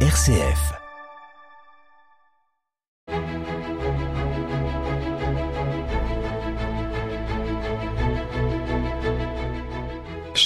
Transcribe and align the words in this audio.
RCF. 0.00 0.85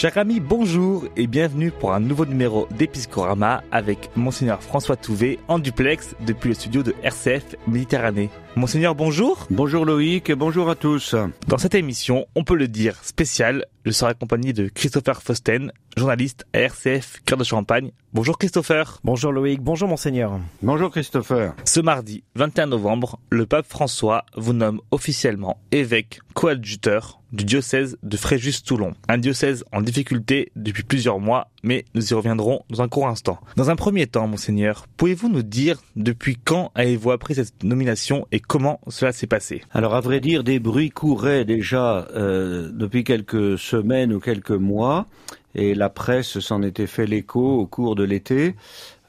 Chers 0.01 0.17
amis, 0.17 0.41
bonjour 0.41 1.05
et 1.15 1.27
bienvenue 1.27 1.71
pour 1.71 1.93
un 1.93 2.01
nouveau 2.01 2.25
numéro 2.25 2.67
d'Episcorama 2.71 3.63
avec 3.71 4.09
Monseigneur 4.17 4.63
François 4.63 4.97
Touvet 4.97 5.39
en 5.47 5.59
duplex 5.59 6.15
depuis 6.25 6.49
le 6.49 6.55
studio 6.55 6.83
de 6.83 6.95
RCF 7.03 7.57
Méditerranée. 7.67 8.31
Monseigneur, 8.57 8.95
bonjour. 8.95 9.47
Bonjour 9.51 9.85
Loïc 9.85 10.31
et 10.31 10.35
bonjour 10.35 10.71
à 10.71 10.75
tous. 10.75 11.15
Dans 11.49 11.59
cette 11.59 11.75
émission, 11.75 12.25
on 12.35 12.45
peut 12.45 12.57
le 12.57 12.67
dire 12.67 12.97
spéciale, 13.05 13.67
je 13.85 13.91
serai 13.91 14.13
accompagné 14.13 14.55
de 14.55 14.69
Christopher 14.69 15.21
Fausten, 15.21 15.71
journaliste 15.99 16.47
à 16.55 16.61
RCF 16.61 17.21
Cœur 17.27 17.37
de 17.37 17.45
Champagne. 17.45 17.91
Bonjour 18.15 18.39
Christopher. 18.39 19.01
Bonjour 19.05 19.33
Loïc, 19.33 19.61
bonjour 19.61 19.87
Monseigneur. 19.87 20.41
Bonjour 20.63 20.91
Christopher. 20.91 21.53
Ce 21.67 21.79
mardi 21.79 22.25
21 22.37 22.69
novembre, 22.69 23.19
le 23.29 23.45
pape 23.45 23.67
François 23.67 24.25
vous 24.35 24.55
nomme 24.55 24.81
officiellement 24.93 25.61
évêque 25.73 26.21
coadjuteur 26.33 27.20
du 27.33 27.45
diocèse 27.45 27.97
de 28.03 28.17
Fréjus-Toulon. 28.17 28.93
Un 29.09 29.19
diocèse 29.19 29.65
en 29.73 29.81
difficulté 29.81 30.53
depuis 30.57 30.83
plusieurs 30.83 31.21
mois, 31.21 31.49
mais 31.63 31.85
nous 31.95 32.11
y 32.11 32.15
reviendrons 32.15 32.61
dans 32.71 32.83
un 32.83 32.89
court 32.89 33.09
instant. 33.09 33.39
Dans 33.57 33.71
un 33.71 33.77
premier 33.77 34.07
temps, 34.07 34.27
Monseigneur, 34.27 34.87
pouvez-vous 34.97 35.29
nous 35.29 35.43
dire 35.43 35.81
depuis 35.97 36.37
quand 36.43 36.73
avez-vous 36.75 37.11
appris 37.11 37.35
cette 37.35 37.63
nomination 37.63 38.27
et 38.33 38.41
comment 38.41 38.81
cela 38.89 39.13
s'est 39.13 39.27
passé? 39.27 39.63
Alors 39.73 39.95
à 39.95 40.01
vrai 40.01 40.21
dire, 40.21 40.45
des 40.45 40.59
bruits 40.59 40.91
couraient 40.91 41.45
déjà 41.45 42.09
euh, 42.15 42.71
depuis 42.73 43.05
quelques 43.05 43.59
semaines 43.59 44.13
ou 44.13 44.21
quelques 44.21 44.51
mois, 44.51 45.07
et 45.55 45.75
la 45.75 45.89
presse 45.89 46.39
s'en 46.39 46.63
était 46.63 46.87
fait 46.87 47.07
l'écho 47.07 47.59
au 47.61 47.67
cours 47.67 47.97
de 47.97 48.05
l'été. 48.05 48.55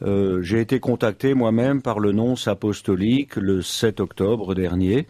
Euh, 0.01 0.41
J'ai 0.41 0.59
été 0.59 0.79
contacté 0.79 1.33
moi-même 1.35 1.81
par 1.81 1.99
le 1.99 2.11
nonce 2.11 2.47
apostolique 2.47 3.35
le 3.35 3.61
7 3.61 3.99
octobre 3.99 4.55
dernier 4.55 5.05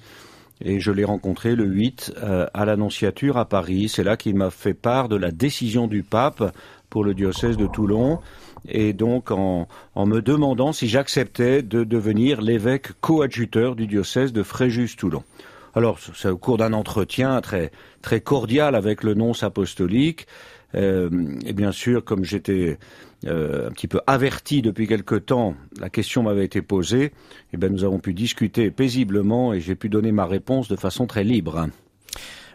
et 0.64 0.80
je 0.80 0.92
l'ai 0.92 1.04
rencontré 1.04 1.56
le 1.56 1.66
8 1.66 2.14
euh, 2.18 2.46
à 2.54 2.66
l'Annonciature 2.66 3.38
à 3.38 3.46
Paris. 3.46 3.90
C'est 3.90 4.04
là 4.04 4.18
qu'il 4.18 4.36
m'a 4.36 4.50
fait 4.50 4.74
part 4.74 5.10
de 5.10 5.16
la 5.16 5.32
décision 5.32 5.88
du 5.88 6.04
pape 6.04 6.56
pour 6.90 7.04
le 7.04 7.14
diocèse 7.14 7.58
de 7.58 7.68
Toulon 7.68 8.20
et 8.68 8.94
donc 8.94 9.32
en, 9.32 9.68
en 9.96 10.06
me 10.06 10.22
demandant 10.22 10.72
si 10.72 10.88
j'acceptais 10.88 11.62
de 11.62 11.84
devenir 11.84 12.42
l'évêque 12.42 12.90
coadjuteur 13.02 13.76
du 13.76 13.88
diocèse 13.88 14.34
de 14.34 14.44
Fréjus-Toulon. 14.44 15.24
Alors, 15.74 16.00
c'est 16.16 16.30
au 16.30 16.38
cours 16.38 16.58
d'un 16.58 16.74
entretien 16.74 17.40
très 17.42 17.72
très 18.02 18.20
cordial 18.20 18.76
avec 18.76 19.04
le 19.04 19.14
nonce 19.14 19.44
apostolique. 19.44 20.28
Euh, 20.76 21.10
et 21.46 21.54
bien 21.54 21.72
sûr, 21.72 22.04
comme 22.04 22.24
j'étais 22.24 22.78
euh, 23.26 23.68
un 23.68 23.72
petit 23.72 23.88
peu 23.88 24.02
averti 24.08 24.62
depuis 24.62 24.88
quelque 24.88 25.16
temps, 25.16 25.56
la 25.80 25.90
question 25.90 26.24
m'avait 26.24 26.46
été 26.46 26.62
posée, 26.62 27.04
et 27.06 27.12
eh 27.54 27.58
bien 27.58 27.70
nous 27.70 27.84
avons 27.84 28.00
pu 28.00 28.14
discuter 28.14 28.72
paisiblement 28.72 29.54
et 29.54 29.62
j'ai 29.62 29.76
pu 29.76 29.90
donner 29.90 30.12
ma 30.12 30.26
réponse 30.26 30.68
de 30.68 30.76
façon 30.76 31.06
très 31.06 31.24
libre. 31.24 31.68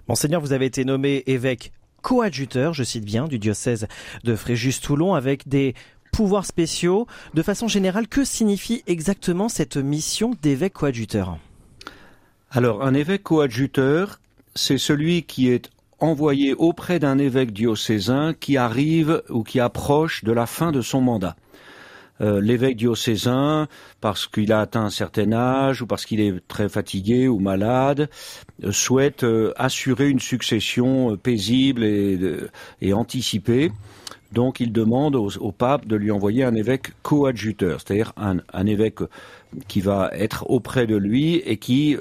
Monseigneur, 0.08 0.41
vous 0.41 0.53
avez 0.53 0.67
été 0.67 0.84
nommé 0.84 1.23
évêque 1.27 1.73
coadjuteur, 2.03 2.73
je 2.73 2.84
cite 2.84 3.05
bien, 3.05 3.27
du 3.27 3.39
diocèse 3.39 3.89
de 4.25 4.36
Fréjus-Toulon 4.36 5.14
avec 5.14 5.48
des 5.48 5.75
pouvoirs 6.12 6.47
spéciaux. 6.47 7.06
De 7.34 7.42
façon 7.42 7.69
générale, 7.69 8.08
que 8.08 8.25
signifie 8.25 8.83
exactement 8.86 9.48
cette 9.48 9.77
mission 9.77 10.36
d'évêque 10.41 10.75
coadjuteur? 10.75 11.39
Alors, 12.51 12.83
un 12.83 12.95
évêque 12.95 13.25
coadjuteur, 13.25 14.20
c'est 14.55 14.78
celui 14.78 15.25
qui 15.25 15.51
est 15.51 15.70
envoyé 15.98 16.55
auprès 16.55 16.98
d'un 16.98 17.19
évêque 17.19 17.52
diocésain 17.52 18.34
qui 18.34 18.56
arrive 18.56 19.22
ou 19.28 19.42
qui 19.42 19.61
approche 19.61 20.25
de 20.25 20.33
la 20.33 20.47
fin 20.47 20.72
de 20.72 20.80
son 20.80 21.00
mandat. 21.00 21.36
Euh, 22.22 22.41
l'évêque 22.41 22.77
diocésain, 22.77 23.69
parce 24.00 24.27
qu'il 24.27 24.50
a 24.50 24.61
atteint 24.61 24.84
un 24.84 24.91
certain 24.91 25.33
âge 25.33 25.83
ou 25.83 25.86
parce 25.86 26.06
qu'il 26.06 26.20
est 26.20 26.34
très 26.48 26.69
fatigué 26.69 27.28
ou 27.28 27.39
malade, 27.39 28.08
euh, 28.64 28.72
souhaite 28.72 29.23
euh, 29.23 29.52
assurer 29.57 30.08
une 30.08 30.20
succession 30.20 31.17
paisible 31.18 31.84
et, 31.84 32.92
anticipée. 32.95 33.70
Donc 34.33 34.61
il 34.61 34.73
demande 34.73 35.14
au, 35.14 35.52
pape 35.52 35.86
de 35.86 35.95
lui 35.95 36.11
envoyer 36.11 36.42
un 36.42 36.55
évêque 36.55 36.92
coadjuteur, 37.02 37.80
c'est-à-dire 37.80 38.13
un 38.17 38.67
évêque 38.67 38.98
qui 39.68 39.80
va 39.80 40.11
être 40.13 40.51
auprès 40.51 40.86
de 40.86 40.96
lui 40.96 41.36
et 41.36 41.58
qui 41.58 41.96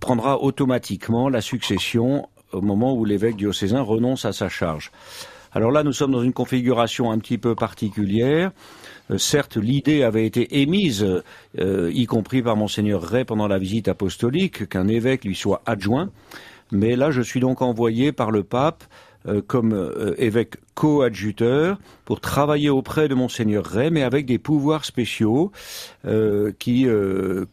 prendra 0.00 0.42
automatiquement 0.42 1.28
la 1.28 1.40
succession 1.40 2.28
au 2.56 2.62
moment 2.62 2.94
où 2.94 3.04
l'évêque 3.04 3.36
diocésain 3.36 3.82
renonce 3.82 4.24
à 4.24 4.32
sa 4.32 4.48
charge. 4.48 4.90
Alors 5.52 5.70
là, 5.70 5.82
nous 5.82 5.92
sommes 5.92 6.12
dans 6.12 6.22
une 6.22 6.32
configuration 6.34 7.10
un 7.10 7.18
petit 7.18 7.38
peu 7.38 7.54
particulière. 7.54 8.50
Euh, 9.10 9.18
certes, 9.18 9.56
l'idée 9.56 10.02
avait 10.02 10.26
été 10.26 10.60
émise, 10.60 11.06
euh, 11.58 11.90
y 11.94 12.04
compris 12.06 12.42
par 12.42 12.56
monseigneur 12.56 13.02
Ray 13.02 13.24
pendant 13.24 13.48
la 13.48 13.58
visite 13.58 13.88
apostolique, 13.88 14.68
qu'un 14.68 14.88
évêque 14.88 15.24
lui 15.24 15.34
soit 15.34 15.62
adjoint. 15.64 16.10
Mais 16.72 16.96
là, 16.96 17.10
je 17.10 17.22
suis 17.22 17.40
donc 17.40 17.62
envoyé 17.62 18.12
par 18.12 18.30
le 18.30 18.42
pape 18.42 18.84
euh, 19.26 19.40
comme 19.46 19.92
évêque 20.18 20.56
coadjuteur 20.74 21.78
pour 22.04 22.20
travailler 22.20 22.68
auprès 22.68 23.08
de 23.08 23.14
monseigneur 23.14 23.64
Ray, 23.64 23.90
mais 23.90 24.02
avec 24.02 24.26
des 24.26 24.38
pouvoirs 24.38 24.84
spéciaux 24.84 25.52
qui 26.58 26.86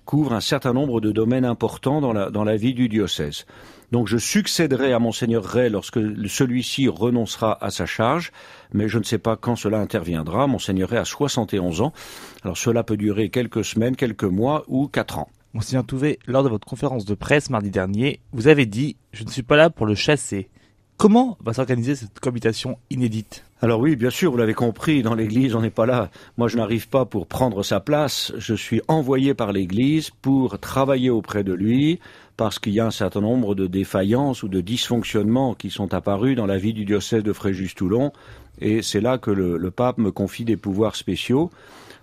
couvrent 0.03 0.34
un 0.34 0.41
certain 0.41 0.74
nombre 0.74 1.00
de 1.00 1.12
domaines 1.12 1.46
importants 1.46 2.02
dans 2.02 2.44
la 2.44 2.56
vie 2.58 2.74
du 2.74 2.90
diocèse. 2.90 3.46
Donc 3.93 4.07
je 4.07 4.17
succéderai 4.17 4.91
à 4.91 4.97
monseigneur 4.97 5.43
Ray 5.43 5.69
lorsque 5.69 5.99
celui-ci 6.27 6.87
renoncera 6.87 7.63
à 7.63 7.69
sa 7.69 7.85
charge, 7.85 8.31
mais 8.73 8.87
je 8.89 8.97
ne 8.97 9.03
sais 9.03 9.19
pas 9.19 9.37
quand 9.37 9.55
cela 9.55 9.77
interviendra. 9.77 10.47
Monseigneur 10.47 10.89
Ray 10.89 10.97
a 10.97 11.05
71 11.05 11.81
ans, 11.81 11.93
alors 12.41 12.57
cela 12.57 12.83
peut 12.83 12.97
durer 12.97 13.29
quelques 13.29 13.63
semaines, 13.63 13.95
quelques 13.95 14.23
mois 14.23 14.63
ou 14.67 14.87
quatre 14.87 15.19
ans. 15.19 15.29
Monseigneur 15.53 15.85
Touvet, 15.85 16.17
lors 16.25 16.43
de 16.43 16.49
votre 16.49 16.65
conférence 16.65 17.05
de 17.05 17.13
presse 17.13 17.51
mardi 17.51 17.69
dernier, 17.69 18.19
vous 18.31 18.47
avez 18.47 18.65
dit 18.65 18.97
«Je 19.13 19.25
ne 19.25 19.29
suis 19.29 19.43
pas 19.43 19.57
là 19.57 19.69
pour 19.69 19.85
le 19.85 19.93
chasser». 19.93 20.49
Comment 20.97 21.37
va 21.43 21.53
s'organiser 21.53 21.95
cette 21.95 22.19
cohabitation 22.19 22.77
inédite? 22.89 23.43
Alors 23.61 23.79
oui, 23.79 23.95
bien 23.95 24.09
sûr, 24.09 24.31
vous 24.31 24.37
l'avez 24.37 24.53
compris, 24.53 25.03
dans 25.03 25.15
l'Église, 25.15 25.55
on 25.55 25.61
n'est 25.61 25.69
pas 25.69 25.85
là. 25.85 26.09
Moi, 26.37 26.47
je 26.47 26.57
n'arrive 26.57 26.89
pas 26.89 27.05
pour 27.05 27.27
prendre 27.27 27.63
sa 27.63 27.79
place. 27.79 28.33
Je 28.37 28.53
suis 28.53 28.81
envoyé 28.87 29.33
par 29.33 29.51
l'Église 29.51 30.09
pour 30.21 30.59
travailler 30.59 31.09
auprès 31.09 31.43
de 31.43 31.53
lui, 31.53 31.99
parce 32.38 32.59
qu'il 32.59 32.73
y 32.73 32.79
a 32.79 32.85
un 32.85 32.91
certain 32.91 33.21
nombre 33.21 33.55
de 33.55 33.67
défaillances 33.67 34.44
ou 34.44 34.47
de 34.47 34.61
dysfonctionnements 34.61 35.53
qui 35.53 35.69
sont 35.69 35.94
apparus 35.94 36.35
dans 36.35 36.45
la 36.45 36.57
vie 36.57 36.73
du 36.73 36.85
diocèse 36.85 37.23
de 37.23 37.33
Fréjus-Toulon. 37.33 38.11
Et 38.59 38.81
c'est 38.81 39.01
là 39.01 39.17
que 39.17 39.31
le, 39.31 39.71
pape 39.71 39.97
me 39.97 40.11
confie 40.11 40.45
des 40.45 40.57
pouvoirs 40.57 40.95
spéciaux. 40.95 41.51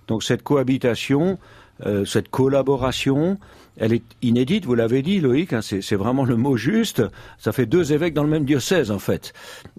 Donc 0.08 0.22
cette 0.22 0.42
cohabitation, 0.42 1.38
euh, 1.84 2.04
cette 2.04 2.28
collaboration, 2.28 3.38
elle 3.76 3.92
est 3.92 4.04
inédite, 4.22 4.66
vous 4.66 4.74
l'avez 4.74 5.02
dit, 5.02 5.20
Loïc, 5.20 5.52
hein, 5.52 5.62
c'est 5.62 5.96
vraiment 5.96 6.24
le 6.24 6.36
mot 6.36 6.56
juste. 6.56 7.02
Ça 7.38 7.52
fait 7.52 7.66
deux 7.66 7.92
évêques 7.92 8.14
dans 8.14 8.24
le 8.24 8.28
même 8.28 8.44
diocèse, 8.44 8.90
en 8.90 8.98
fait. 8.98 9.32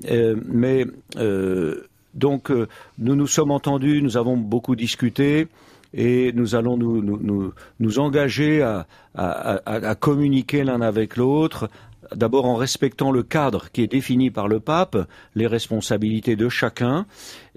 Euh, 0.09 0.35
mais 0.47 0.85
euh, 1.17 1.87
donc, 2.13 2.51
nous 2.97 3.15
nous 3.15 3.27
sommes 3.27 3.51
entendus, 3.51 4.01
nous 4.01 4.17
avons 4.17 4.37
beaucoup 4.37 4.75
discuté 4.75 5.47
et 5.93 6.31
nous 6.33 6.55
allons 6.55 6.77
nous, 6.77 7.01
nous, 7.01 7.19
nous, 7.21 7.53
nous 7.79 7.99
engager 7.99 8.61
à, 8.61 8.87
à, 9.15 9.59
à, 9.65 9.73
à 9.89 9.95
communiquer 9.95 10.63
l'un 10.63 10.81
avec 10.81 11.17
l'autre, 11.17 11.69
d'abord 12.15 12.45
en 12.45 12.55
respectant 12.55 13.11
le 13.11 13.23
cadre 13.23 13.69
qui 13.71 13.81
est 13.81 13.87
défini 13.87 14.31
par 14.31 14.47
le 14.47 14.59
pape, 14.59 14.97
les 15.35 15.47
responsabilités 15.47 16.35
de 16.35 16.49
chacun, 16.49 17.05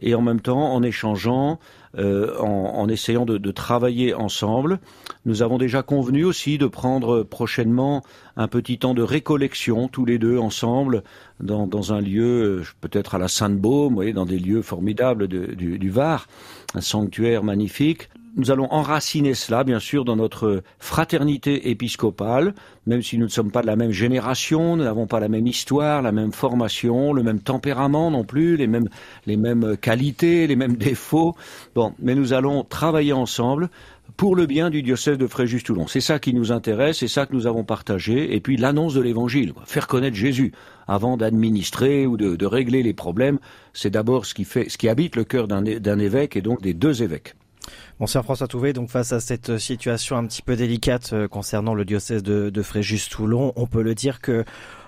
et 0.00 0.14
en 0.14 0.22
même 0.22 0.40
temps 0.40 0.72
en 0.72 0.82
échangeant, 0.82 1.58
euh, 1.96 2.36
en, 2.40 2.72
en, 2.74 2.88
essayant 2.88 3.24
de, 3.24 3.38
de, 3.38 3.50
travailler 3.52 4.14
ensemble. 4.14 4.80
Nous 5.26 5.42
avons 5.42 5.58
déjà 5.58 5.82
convenu 5.82 6.24
aussi 6.24 6.58
de 6.58 6.66
prendre 6.66 7.22
prochainement 7.22 8.02
un 8.36 8.48
petit 8.48 8.78
temps 8.78 8.94
de 8.94 9.02
récollection, 9.02 9.86
tous 9.86 10.04
les 10.04 10.18
deux 10.18 10.36
ensemble, 10.36 11.04
dans, 11.38 11.68
dans 11.68 11.92
un 11.92 12.00
lieu, 12.00 12.62
peut-être 12.80 13.14
à 13.14 13.18
la 13.18 13.28
Sainte-Baume, 13.28 14.10
dans 14.10 14.24
des 14.24 14.40
lieux 14.40 14.62
formidables 14.62 15.28
de, 15.28 15.54
du, 15.54 15.78
du 15.78 15.90
Var, 15.90 16.26
un 16.74 16.80
sanctuaire 16.80 17.44
magnifique 17.44 18.08
nous 18.36 18.50
allons 18.50 18.66
enraciner 18.72 19.34
cela, 19.34 19.64
bien 19.64 19.78
sûr, 19.78 20.04
dans 20.04 20.16
notre 20.16 20.62
fraternité 20.78 21.70
épiscopale, 21.70 22.54
même 22.86 23.02
si 23.02 23.16
nous 23.16 23.26
ne 23.26 23.30
sommes 23.30 23.50
pas 23.50 23.62
de 23.62 23.66
la 23.66 23.76
même 23.76 23.92
génération, 23.92 24.76
nous 24.76 24.84
n'avons 24.84 25.06
pas 25.06 25.20
la 25.20 25.28
même 25.28 25.46
histoire, 25.46 26.02
la 26.02 26.12
même 26.12 26.32
formation, 26.32 27.12
le 27.12 27.22
même 27.22 27.40
tempérament 27.40 28.10
non 28.10 28.24
plus, 28.24 28.56
les 28.56 28.66
mêmes, 28.66 28.88
les 29.26 29.36
mêmes 29.36 29.76
qualités, 29.76 30.46
les 30.46 30.56
mêmes 30.56 30.76
défauts. 30.76 31.34
Bon, 31.74 31.94
mais 32.00 32.14
nous 32.14 32.32
allons 32.32 32.64
travailler 32.64 33.12
ensemble 33.12 33.68
pour 34.16 34.36
le 34.36 34.46
bien 34.46 34.70
du 34.70 34.82
diocèse 34.82 35.18
de 35.18 35.26
Fréjus-Toulon. 35.26 35.86
C'est 35.86 36.00
ça 36.00 36.18
qui 36.18 36.34
nous 36.34 36.52
intéresse, 36.52 36.98
c'est 36.98 37.08
ça 37.08 37.26
que 37.26 37.34
nous 37.34 37.46
avons 37.46 37.64
partagé, 37.64 38.34
et 38.34 38.40
puis 38.40 38.56
l'annonce 38.56 38.94
de 38.94 39.00
l'Évangile, 39.00 39.52
faire 39.64 39.86
connaître 39.86 40.16
Jésus 40.16 40.52
avant 40.86 41.16
d'administrer 41.16 42.06
ou 42.06 42.16
de, 42.16 42.36
de, 42.36 42.46
régler 42.46 42.82
les 42.82 42.92
problèmes, 42.92 43.38
c'est 43.72 43.90
d'abord 43.90 44.26
ce 44.26 44.34
qui 44.34 44.44
fait, 44.44 44.68
ce 44.68 44.78
qui 44.78 44.88
habite 44.88 45.16
le 45.16 45.24
cœur 45.24 45.48
d'un 45.48 45.98
évêque 45.98 46.36
et 46.36 46.42
donc 46.42 46.62
des 46.62 46.74
deux 46.74 47.02
évêques. 47.02 47.34
Monsieur 48.00 48.22
François 48.22 48.48
Touvet, 48.48 48.72
donc 48.72 48.90
face 48.90 49.12
à 49.12 49.20
cette 49.20 49.58
situation 49.58 50.16
un 50.16 50.26
petit 50.26 50.42
peu 50.42 50.56
délicate 50.56 51.12
euh, 51.12 51.28
concernant 51.28 51.74
le 51.74 51.84
diocèse 51.84 52.22
de, 52.22 52.62
Fréjus-Toulon, 52.62 53.52
on 53.56 53.66
peut 53.66 53.82
le 53.82 53.94
dire 53.94 54.20
que 54.20 54.44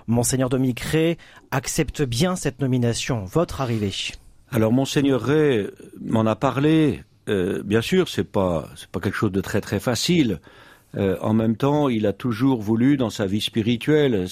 Monseigneur 0.07 0.49
Dominique 0.49 0.81
Ray 0.81 1.17
accepte 1.51 2.01
bien 2.01 2.35
cette 2.35 2.61
nomination, 2.61 3.25
votre 3.25 3.61
arrivée. 3.61 3.93
Alors 4.51 4.71
Monseigneur 4.71 5.21
Ray 5.21 5.67
m'en 6.01 6.25
a 6.25 6.35
parlé 6.35 7.03
euh, 7.29 7.61
bien 7.63 7.81
sûr, 7.81 8.07
c'est 8.07 8.23
pas 8.23 8.69
c'est 8.75 8.87
pas 8.87 8.99
quelque 8.99 9.17
chose 9.17 9.31
de 9.31 9.41
très 9.41 9.61
très 9.61 9.79
facile. 9.79 10.39
Euh, 10.95 11.17
en 11.21 11.33
même 11.33 11.55
temps, 11.55 11.89
il 11.89 12.05
a 12.05 12.13
toujours 12.13 12.61
voulu, 12.61 12.97
dans 12.97 13.09
sa 13.09 13.25
vie 13.25 13.41
spirituelle, 13.41 14.27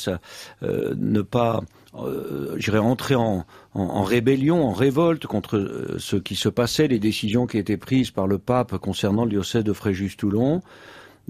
euh, 0.64 0.96
ne 0.98 1.22
pas, 1.22 1.62
euh, 1.96 2.56
j'irais, 2.58 2.80
entrer 2.80 3.16
en, 3.16 3.46
en, 3.74 4.04
rébellion, 4.04 4.64
en 4.64 4.72
révolte 4.72 5.28
contre 5.28 5.96
ce 5.98 6.16
qui 6.16 6.36
se 6.36 6.50
passait, 6.50 6.88
les 6.88 7.00
décisions 7.00 7.46
qui 7.46 7.58
étaient 7.58 7.78
prises 7.78 8.12
par 8.12 8.28
le 8.28 8.38
pape 8.38 8.78
concernant 8.78 9.26
le 9.26 9.32
diocèse 9.32 9.64
de 9.64 9.74
Fréjus-Toulon. 9.74 10.62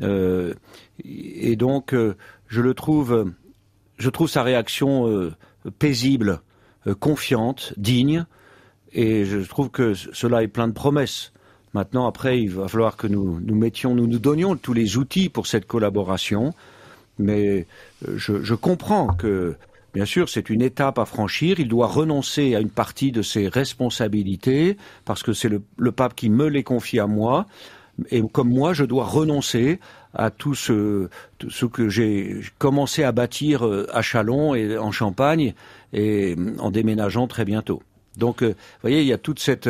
Et 0.02 1.56
donc, 1.56 1.96
je 2.48 2.62
le 2.62 2.74
trouve, 2.74 3.34
je 3.98 4.10
trouve 4.10 4.30
sa 4.30 4.44
réaction 4.44 5.32
paisible, 5.80 6.42
confiante, 7.00 7.74
digne, 7.78 8.26
et 8.92 9.26
je 9.26 9.38
trouve 9.40 9.70
que 9.70 9.94
cela 9.94 10.44
est 10.44 10.48
plein 10.48 10.68
de 10.68 10.74
promesses. 10.74 11.32
Maintenant, 11.76 12.08
après, 12.08 12.42
il 12.42 12.52
va 12.52 12.70
falloir 12.70 12.96
que 12.96 13.06
nous 13.06 13.42
nous 13.42 13.54
mettions, 13.54 13.96
nous 13.96 14.08
nous 14.08 14.18
donnions 14.18 14.56
tous 14.56 14.72
les 14.72 14.96
outils 14.96 15.28
pour 15.28 15.46
cette 15.46 15.68
collaboration. 15.68 16.54
Mais 17.20 17.68
je, 18.16 18.42
je 18.42 18.56
comprends 18.56 19.08
que, 19.08 19.58
bien 19.94 20.06
sûr, 20.06 20.30
c'est 20.30 20.50
une 20.50 20.62
étape 20.62 20.98
à 21.00 21.04
franchir. 21.04 21.60
Il 21.60 21.68
doit 21.68 21.88
renoncer 21.88 22.56
à 22.56 22.62
une 22.62 22.70
partie 22.70 23.12
de 23.12 23.22
ses 23.22 23.50
responsabilités 23.50 24.78
parce 25.04 25.22
que 25.22 25.34
c'est 25.34 25.50
le, 25.50 25.92
pape 25.92 26.16
qui 26.16 26.30
me 26.30 26.48
les 26.48 26.64
confie 26.64 26.98
à 26.98 27.08
moi. 27.08 27.46
Et 28.10 28.24
comme 28.32 28.52
moi, 28.52 28.72
je 28.72 28.86
dois 28.86 29.04
renoncer 29.04 29.82
à 30.14 30.32
tout 30.32 30.56
ce, 30.56 31.10
tout 31.40 31.50
ce 31.50 31.66
que 31.66 31.90
j'ai 31.90 32.40
commencé 32.58 33.04
à 33.04 33.12
bâtir 33.12 33.68
euh, 33.68 33.86
à 33.92 34.02
Chalon 34.02 34.56
et 34.56 34.78
en 34.78 34.94
Champagne 34.94 35.54
et 35.92 36.38
en 36.58 36.72
déménageant 36.72 37.28
très 37.28 37.44
bientôt. 37.44 37.84
Donc, 38.16 38.44
vous 38.44 38.54
voyez, 38.82 39.02
il 39.02 39.08
y 39.08 39.12
a 39.12 39.18
toute 39.18 39.40
cette 39.40 39.70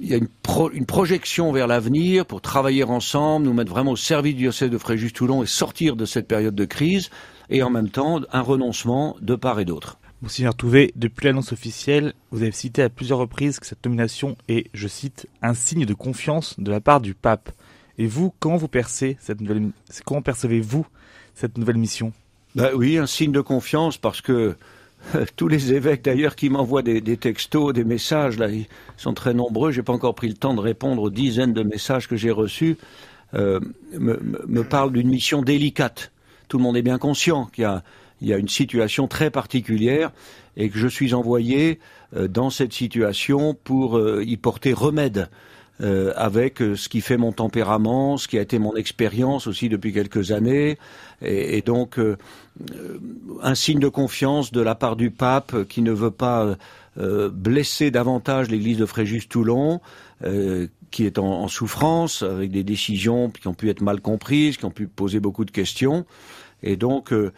il 0.00 0.08
y 0.08 0.14
a 0.14 0.16
une, 0.16 0.28
pro, 0.28 0.70
une 0.72 0.86
projection 0.86 1.52
vers 1.52 1.66
l'avenir 1.66 2.24
pour 2.24 2.40
travailler 2.40 2.84
ensemble, 2.84 3.46
nous 3.46 3.52
mettre 3.52 3.70
vraiment 3.70 3.92
au 3.92 3.96
service 3.96 4.34
du 4.34 4.42
diocèse 4.42 4.70
de 4.70 4.78
Fréjus-Toulon 4.78 5.42
et 5.42 5.46
sortir 5.46 5.94
de 5.94 6.06
cette 6.06 6.26
période 6.26 6.54
de 6.54 6.64
crise, 6.64 7.10
et 7.50 7.62
en 7.62 7.70
même 7.70 7.90
temps 7.90 8.20
un 8.32 8.40
renoncement 8.40 9.16
de 9.20 9.36
part 9.36 9.60
et 9.60 9.66
d'autre. 9.66 9.98
Monseigneur 10.22 10.54
Touvet, 10.54 10.92
depuis 10.96 11.26
l'annonce 11.26 11.52
officielle, 11.52 12.14
vous 12.30 12.42
avez 12.42 12.52
cité 12.52 12.82
à 12.82 12.88
plusieurs 12.88 13.18
reprises 13.18 13.58
que 13.58 13.66
cette 13.66 13.84
nomination 13.84 14.36
est, 14.48 14.68
je 14.74 14.88
cite, 14.88 15.26
un 15.42 15.54
signe 15.54 15.84
de 15.84 15.94
confiance 15.94 16.58
de 16.58 16.70
la 16.70 16.80
part 16.80 17.00
du 17.00 17.14
pape. 17.14 17.50
Et 17.98 18.06
vous, 18.06 18.32
comment 18.38 18.56
vous 18.56 18.68
percevez 18.68 19.16
cette 19.20 19.40
nouvelle, 19.40 19.70
comment 20.04 20.22
percevez-vous 20.22 20.86
cette 21.34 21.58
nouvelle 21.58 21.78
mission? 21.78 22.12
Ben 22.54 22.70
Oui, 22.74 22.98
un 22.98 23.06
signe 23.06 23.32
de 23.32 23.40
confiance 23.40 23.98
parce 23.98 24.20
que 24.20 24.56
tous 25.36 25.48
les 25.48 25.72
évêques 25.72 26.04
d'ailleurs 26.04 26.36
qui 26.36 26.50
m'envoient 26.50 26.82
des, 26.82 27.16
textos, 27.16 27.72
des 27.72 27.84
messages, 27.84 28.38
là, 28.38 28.48
ils 28.48 28.66
sont 28.96 29.14
très 29.14 29.34
nombreux. 29.34 29.72
J'ai 29.72 29.82
pas 29.82 29.92
encore 29.92 30.14
pris 30.14 30.28
le 30.28 30.34
temps 30.34 30.54
de 30.54 30.60
répondre 30.60 31.02
aux 31.02 31.10
dizaines 31.10 31.52
de 31.52 31.62
messages 31.62 32.08
que 32.08 32.16
j'ai 32.16 32.30
reçus. 32.30 32.76
Euh, 33.34 33.60
me, 33.92 34.62
parlent 34.62 34.92
d'une 34.92 35.08
mission 35.08 35.42
délicate. 35.42 36.10
Tout 36.48 36.58
le 36.58 36.64
monde 36.64 36.76
est 36.76 36.82
bien 36.82 36.98
conscient 36.98 37.46
qu'il 37.46 37.62
y 37.62 37.64
a, 37.64 37.84
y 38.20 38.32
a 38.32 38.38
une 38.38 38.48
situation 38.48 39.06
très 39.06 39.30
particulière 39.30 40.10
et 40.56 40.68
que 40.68 40.76
je 40.76 40.88
suis 40.88 41.14
envoyé 41.14 41.78
euh, 42.16 42.26
dans 42.26 42.50
cette 42.50 42.72
situation 42.72 43.54
pour 43.54 43.98
euh, 43.98 44.24
y 44.24 44.36
porter 44.36 44.72
remède. 44.72 45.28
Euh, 45.80 46.12
avec 46.14 46.58
ce 46.58 46.88
qui 46.90 47.00
fait 47.00 47.16
mon 47.16 47.32
tempérament, 47.32 48.18
ce 48.18 48.28
qui 48.28 48.36
a 48.36 48.42
été 48.42 48.58
mon 48.58 48.76
expérience 48.76 49.46
aussi 49.46 49.70
depuis 49.70 49.94
quelques 49.94 50.30
années, 50.30 50.76
et, 51.22 51.62
donc 51.62 51.98
euh, 51.98 52.18
un 53.42 53.54
signe 53.54 53.78
de 53.78 53.88
confiance 53.88 54.52
de 54.52 54.60
la 54.60 54.74
part 54.74 54.96
du 54.96 55.10
pape 55.10 55.64
qui 55.68 55.80
ne 55.80 55.92
veut 55.92 56.10
pas 56.10 56.56
euh, 56.98 57.30
blesser 57.30 57.90
davantage 57.92 58.50
l'église 58.50 58.78
de 58.78 58.84
Fréjus-Toulon, 58.84 59.80
euh, 60.24 60.66
qui 60.90 61.06
est 61.06 61.18
en, 61.18 61.46
souffrance, 61.46 62.22
avec 62.22 62.50
des 62.50 62.64
décisions 62.64 63.30
qui 63.30 63.46
ont 63.46 63.54
pu 63.54 63.70
être 63.70 63.80
mal 63.80 64.00
comprises, 64.00 64.56
qui 64.56 64.64
ont 64.64 64.72
pu 64.72 64.88
poser 64.88 65.20
beaucoup 65.20 65.44
de 65.44 65.52
questions. 65.52 66.04
Et 66.62 66.76
donc, 66.76 67.12
euh, 67.12 67.32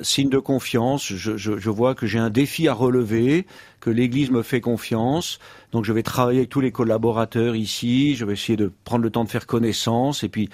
signe 0.00 0.28
de 0.28 0.38
confiance, 0.38 1.06
je, 1.06 1.36
je, 1.36 1.58
je 1.58 1.70
vois 1.70 1.94
que 1.94 2.06
j'ai 2.06 2.18
un 2.18 2.30
défi 2.30 2.68
à 2.68 2.74
relever, 2.74 3.46
que 3.80 3.90
l'Église 3.90 4.30
me 4.30 4.42
fait 4.42 4.60
confiance. 4.60 5.38
Donc, 5.72 5.84
je 5.84 5.92
vais 5.92 6.02
travailler 6.02 6.38
avec 6.40 6.50
tous 6.50 6.60
les 6.60 6.72
collaborateurs 6.72 7.56
ici. 7.56 8.14
Je 8.14 8.24
vais 8.24 8.34
essayer 8.34 8.56
de 8.56 8.70
prendre 8.84 9.02
le 9.02 9.10
temps 9.10 9.24
de 9.24 9.30
faire 9.30 9.46
connaissance 9.46 10.22
et 10.22 10.28
puis 10.28 10.48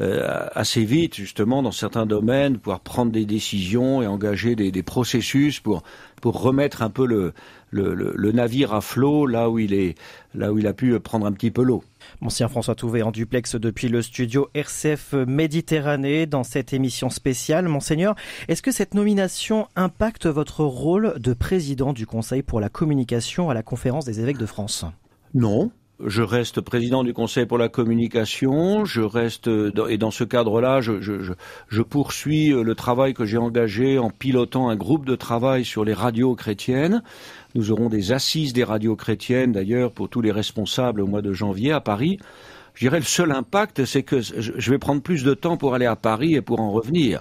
euh, 0.00 0.46
assez 0.54 0.84
vite, 0.84 1.14
justement, 1.14 1.62
dans 1.62 1.72
certains 1.72 2.06
domaines, 2.06 2.58
pouvoir 2.58 2.80
prendre 2.80 3.12
des 3.12 3.26
décisions 3.26 4.02
et 4.02 4.06
engager 4.06 4.56
des, 4.56 4.70
des 4.70 4.82
processus 4.82 5.60
pour 5.60 5.82
pour 6.22 6.40
remettre 6.40 6.82
un 6.82 6.88
peu 6.88 7.04
le, 7.04 7.32
le, 7.70 7.94
le, 7.94 8.12
le 8.14 8.32
navire 8.32 8.72
à 8.72 8.80
flot 8.80 9.26
là 9.26 9.50
où 9.50 9.58
il 9.58 9.74
est, 9.74 9.98
là 10.34 10.52
où 10.52 10.58
il 10.58 10.68
a 10.68 10.72
pu 10.72 10.98
prendre 11.00 11.26
un 11.26 11.32
petit 11.32 11.50
peu 11.50 11.64
l'eau. 11.64 11.82
Monsieur 12.20 12.48
François 12.48 12.74
Touvet 12.74 13.02
en 13.02 13.10
duplex 13.10 13.56
depuis 13.56 13.88
le 13.88 14.02
studio 14.02 14.48
RCF 14.54 15.14
Méditerranée 15.26 16.26
dans 16.26 16.44
cette 16.44 16.72
émission 16.72 17.10
spéciale. 17.10 17.68
Monseigneur, 17.68 18.14
est-ce 18.48 18.62
que 18.62 18.72
cette 18.72 18.94
nomination 18.94 19.68
impacte 19.76 20.26
votre 20.26 20.64
rôle 20.64 21.18
de 21.18 21.32
président 21.34 21.92
du 21.92 22.06
Conseil 22.06 22.42
pour 22.42 22.60
la 22.60 22.68
communication 22.68 23.50
à 23.50 23.54
la 23.54 23.62
conférence 23.62 24.04
des 24.04 24.20
évêques 24.20 24.38
de 24.38 24.46
France? 24.46 24.84
Non, 25.34 25.70
je 26.04 26.22
reste 26.22 26.60
président 26.60 27.04
du 27.04 27.12
Conseil 27.12 27.46
pour 27.46 27.58
la 27.58 27.68
communication, 27.68 28.84
je 28.84 29.02
reste 29.02 29.48
et 29.88 29.98
dans 29.98 30.10
ce 30.10 30.24
cadre-là, 30.24 30.80
je, 30.80 31.82
poursuis 31.82 32.48
le 32.50 32.74
travail 32.74 33.14
que 33.14 33.24
j'ai 33.24 33.38
engagé 33.38 33.98
en 33.98 34.10
pilotant 34.10 34.68
un 34.68 34.76
groupe 34.76 35.06
de 35.06 35.16
travail 35.16 35.64
sur 35.64 35.84
les 35.84 35.94
radios 35.94 36.34
chrétiennes. 36.34 37.02
Nous 37.54 37.70
aurons 37.70 37.88
des 37.88 38.12
assises 38.12 38.52
des 38.52 38.64
radios 38.64 38.96
chrétiennes 38.96 39.52
d'ailleurs 39.52 39.92
pour 39.92 40.08
tous 40.08 40.20
les 40.20 40.32
responsables 40.32 41.00
au 41.00 41.06
mois 41.06 41.22
de 41.22 41.32
janvier 41.32 41.72
à 41.72 41.80
Paris. 41.80 42.18
Je 42.74 42.86
dirais 42.86 42.98
le 42.98 43.04
seul 43.04 43.32
impact, 43.32 43.84
c'est 43.84 44.02
que 44.02 44.20
je 44.20 44.70
vais 44.70 44.78
prendre 44.78 45.02
plus 45.02 45.24
de 45.24 45.34
temps 45.34 45.56
pour 45.56 45.74
aller 45.74 45.86
à 45.86 45.96
Paris 45.96 46.34
et 46.34 46.42
pour 46.42 46.60
en 46.60 46.70
revenir. 46.70 47.20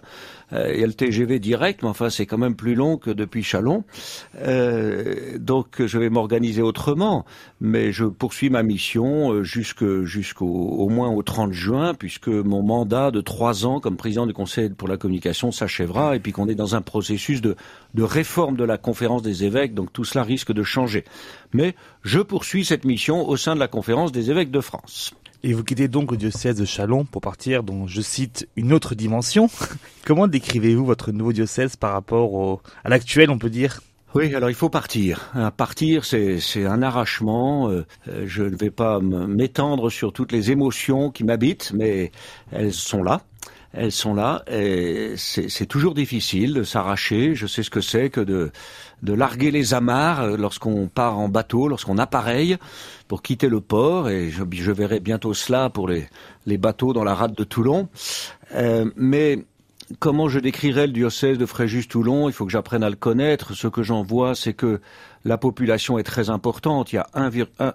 Euh, 0.54 0.72
il 0.74 0.80
y 0.80 0.84
a 0.84 0.88
le 0.88 0.94
TGV 0.94 1.40
direct, 1.40 1.82
mais 1.84 1.90
enfin 1.90 2.10
c'est 2.10 2.26
quand 2.26 2.38
même 2.38 2.56
plus 2.56 2.76
long 2.76 2.98
que 2.98 3.10
depuis 3.10 3.44
Chalon. 3.44 3.84
Euh, 4.40 5.38
donc 5.38 5.86
je 5.86 5.98
vais 5.98 6.10
m'organiser 6.10 6.62
autrement, 6.62 7.26
mais 7.60 7.92
je 7.92 8.06
poursuis 8.06 8.50
ma 8.50 8.64
mission 8.64 9.44
jusqu'au 9.44 10.06
jusqu'au 10.06 10.48
au 10.48 10.90
moins 10.90 11.10
au 11.10 11.24
30 11.24 11.54
juin, 11.54 11.94
puisque 11.94 12.28
mon 12.28 12.64
mandat 12.64 13.12
de 13.12 13.22
trois 13.22 13.66
ans 13.66 13.80
comme 13.80 13.98
président 13.98 14.26
du 14.26 14.34
Conseil 14.34 14.70
pour 14.70 14.88
la 14.88 14.98
communication 14.98 15.52
s'achèvera, 15.52 16.16
et 16.16 16.20
puis 16.20 16.32
qu'on 16.32 16.48
est 16.48 16.56
dans 16.56 16.76
un 16.76 16.82
processus 16.82 17.42
de, 17.42 17.56
de 17.94 18.04
réforme 18.04 18.58
de 18.58 18.64
la 18.64 18.78
conférence 18.78 19.22
des 19.22 19.44
évêques, 19.44 19.74
donc 19.74 19.94
tout 19.94 20.04
cela 20.04 20.24
risque 20.24 20.52
de 20.52 20.64
changer. 20.64 21.06
Mais 21.54 21.76
je 22.04 22.20
poursuis 22.20 22.66
cette 22.66 22.86
mission 22.86 23.28
au 23.28 23.38
sein 23.38 23.56
de 23.56 23.60
la 23.60 23.68
conférence 23.68 24.12
des 24.12 24.32
évêques 24.32 24.52
de 24.52 24.62
France. 24.62 25.14
Et 25.44 25.54
vous 25.54 25.64
quittez 25.64 25.88
donc 25.88 26.12
le 26.12 26.18
diocèse 26.18 26.56
de 26.56 26.66
Chalon 26.66 27.04
pour 27.04 27.22
partir 27.22 27.64
dans, 27.64 27.88
je 27.88 28.02
cite, 28.02 28.48
une 28.56 28.74
autre 28.74 28.94
dimension. 28.94 29.50
Comment 30.06 30.28
décrivez-vous 30.28 30.86
votre 30.86 31.12
nouveau 31.12 31.34
diocèse 31.34 31.76
par 31.76 31.94
rapport 31.94 32.34
au, 32.34 32.62
à 32.84 32.90
l'actuel, 32.90 33.32
on 33.32 33.40
peut 33.40 33.50
dire? 33.50 33.82
Oui, 34.14 34.36
alors 34.36 34.50
il 34.50 34.56
faut 34.56 34.70
partir. 34.70 35.32
Partir, 35.56 36.04
c'est 36.06 36.66
un 36.66 36.82
arrachement. 36.84 37.70
Euh, 37.70 37.86
je 38.26 38.44
ne 38.44 38.56
vais 38.56 38.70
pas 38.70 39.00
m'étendre 39.00 39.90
sur 39.90 40.12
toutes 40.12 40.34
les 40.34 40.52
émotions 40.52 41.12
qui 41.12 41.24
m'habitent, 41.24 41.72
mais 41.74 42.12
elles 42.52 42.74
sont 42.74 43.04
là. 43.04 43.22
Elles 43.74 43.92
sont 43.94 44.14
là 44.14 44.44
et 44.52 45.14
c'est 45.16 45.66
toujours 45.66 45.94
difficile 45.94 46.54
de 46.54 46.64
s'arracher. 46.64 47.36
Je 47.36 47.48
sais 47.48 47.64
ce 47.64 47.70
que 47.70 47.80
c'est 47.80 48.10
que 48.10 48.20
de, 48.20 48.52
larguer 49.04 49.50
les 49.50 49.74
amarres 49.74 50.38
lorsqu'on 50.38 50.88
part 50.88 51.18
en 51.18 51.30
bateau, 51.30 51.70
lorsqu'on 51.70 51.98
appareille 51.98 52.58
pour 53.08 53.22
quitter 53.22 53.48
le 53.48 53.62
port. 53.62 54.10
Et 54.10 54.30
je, 54.30 54.72
verrai 54.72 55.00
bientôt 55.00 55.34
cela 55.34 55.70
pour 55.70 55.88
les, 55.88 56.08
bateaux 56.58 56.92
dans 56.92 57.06
la 57.06 57.16
rade 57.16 57.34
de 57.34 57.44
Toulon. 57.46 57.88
Euh, 58.56 58.92
mais 58.98 59.46
comment 60.00 60.28
je 60.28 60.40
décrirais 60.40 60.88
le 60.88 60.94
diocèse 60.94 61.38
de 61.38 61.46
Fréjus-Toulon? 61.46 62.28
Il 62.28 62.34
faut 62.34 62.46
que 62.46 62.52
j'apprenne 62.52 62.84
à 62.84 62.90
le 62.90 62.96
connaître. 62.98 63.54
Ce 63.54 63.68
que 63.68 63.84
j'en 63.84 64.04
vois, 64.04 64.36
c'est 64.36 64.54
que 64.54 64.82
la 65.24 65.38
population 65.38 65.98
est 65.98 66.04
très 66.04 66.30
importante. 66.30 66.92
Il 66.92 66.98
y 66.98 67.00
a 67.00 67.08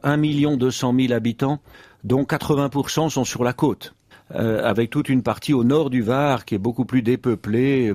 1, 0.02 0.16
million 0.16 0.56
200 0.56 0.94
000 0.98 1.12
habitants, 1.12 1.60
dont 2.04 2.24
80% 2.24 3.08
sont 3.08 3.24
sur 3.24 3.44
la 3.44 3.52
côte. 3.52 3.94
Euh, 4.34 4.64
avec 4.64 4.90
toute 4.90 5.08
une 5.08 5.22
partie 5.22 5.54
au 5.54 5.62
nord 5.62 5.88
du 5.88 6.02
Var 6.02 6.44
qui 6.44 6.56
est 6.56 6.58
beaucoup 6.58 6.84
plus 6.84 7.02
dépeuplée 7.02 7.94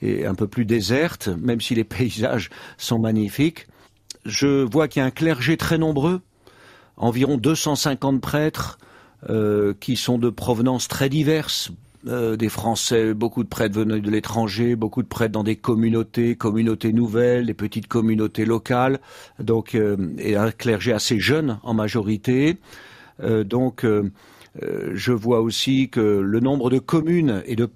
et, 0.00 0.24
un 0.24 0.34
peu 0.34 0.46
plus 0.46 0.64
déserte, 0.64 1.28
même 1.28 1.60
si 1.60 1.74
les 1.74 1.84
paysages 1.98 2.48
sont 2.78 2.98
magnifiques. 2.98 3.66
Je 4.24 4.62
vois 4.62 4.88
qu'il 4.88 5.00
y 5.00 5.02
a 5.02 5.06
un 5.06 5.10
clergé 5.10 5.58
très 5.58 5.76
nombreux, 5.76 6.22
environ 6.96 7.36
250 7.36 8.20
prêtres 8.22 8.78
euh, 9.28 9.74
qui 9.78 9.96
sont 9.96 10.16
de 10.16 10.30
provenance 10.30 10.88
très 10.88 11.10
diverses, 11.10 11.70
euh, 12.08 12.36
des 12.36 12.48
Français, 12.48 13.14
beaucoup 13.14 13.44
de 13.44 13.48
prêtres 13.48 13.78
venus 13.78 14.02
de 14.02 14.10
l'étranger, 14.10 14.74
beaucoup 14.74 15.02
de 15.04 15.06
prêtres 15.06 15.30
dans 15.30 15.44
des 15.44 15.54
communautés, 15.54 16.34
communautés 16.34 16.92
nouvelles, 16.92 17.46
des 17.46 17.54
petites 17.54 17.86
communautés 17.86 18.44
locales, 18.44 18.98
donc 19.38 19.76
euh, 19.76 19.96
et 20.18 20.34
un 20.34 20.50
clergé 20.50 20.92
assez 20.92 21.20
jeune 21.20 21.60
en 21.62 21.74
majorité. 21.74 22.56
Euh, 23.22 23.44
donc 23.44 23.86
je 24.60 25.12
vois 25.12 25.40
aussi 25.40 25.88
que 25.88 26.00
le 26.00 26.40
nombre 26.40 26.68
de 26.68 26.78
communes 26.78 27.42
est, 27.46 27.56
de, 27.56 27.68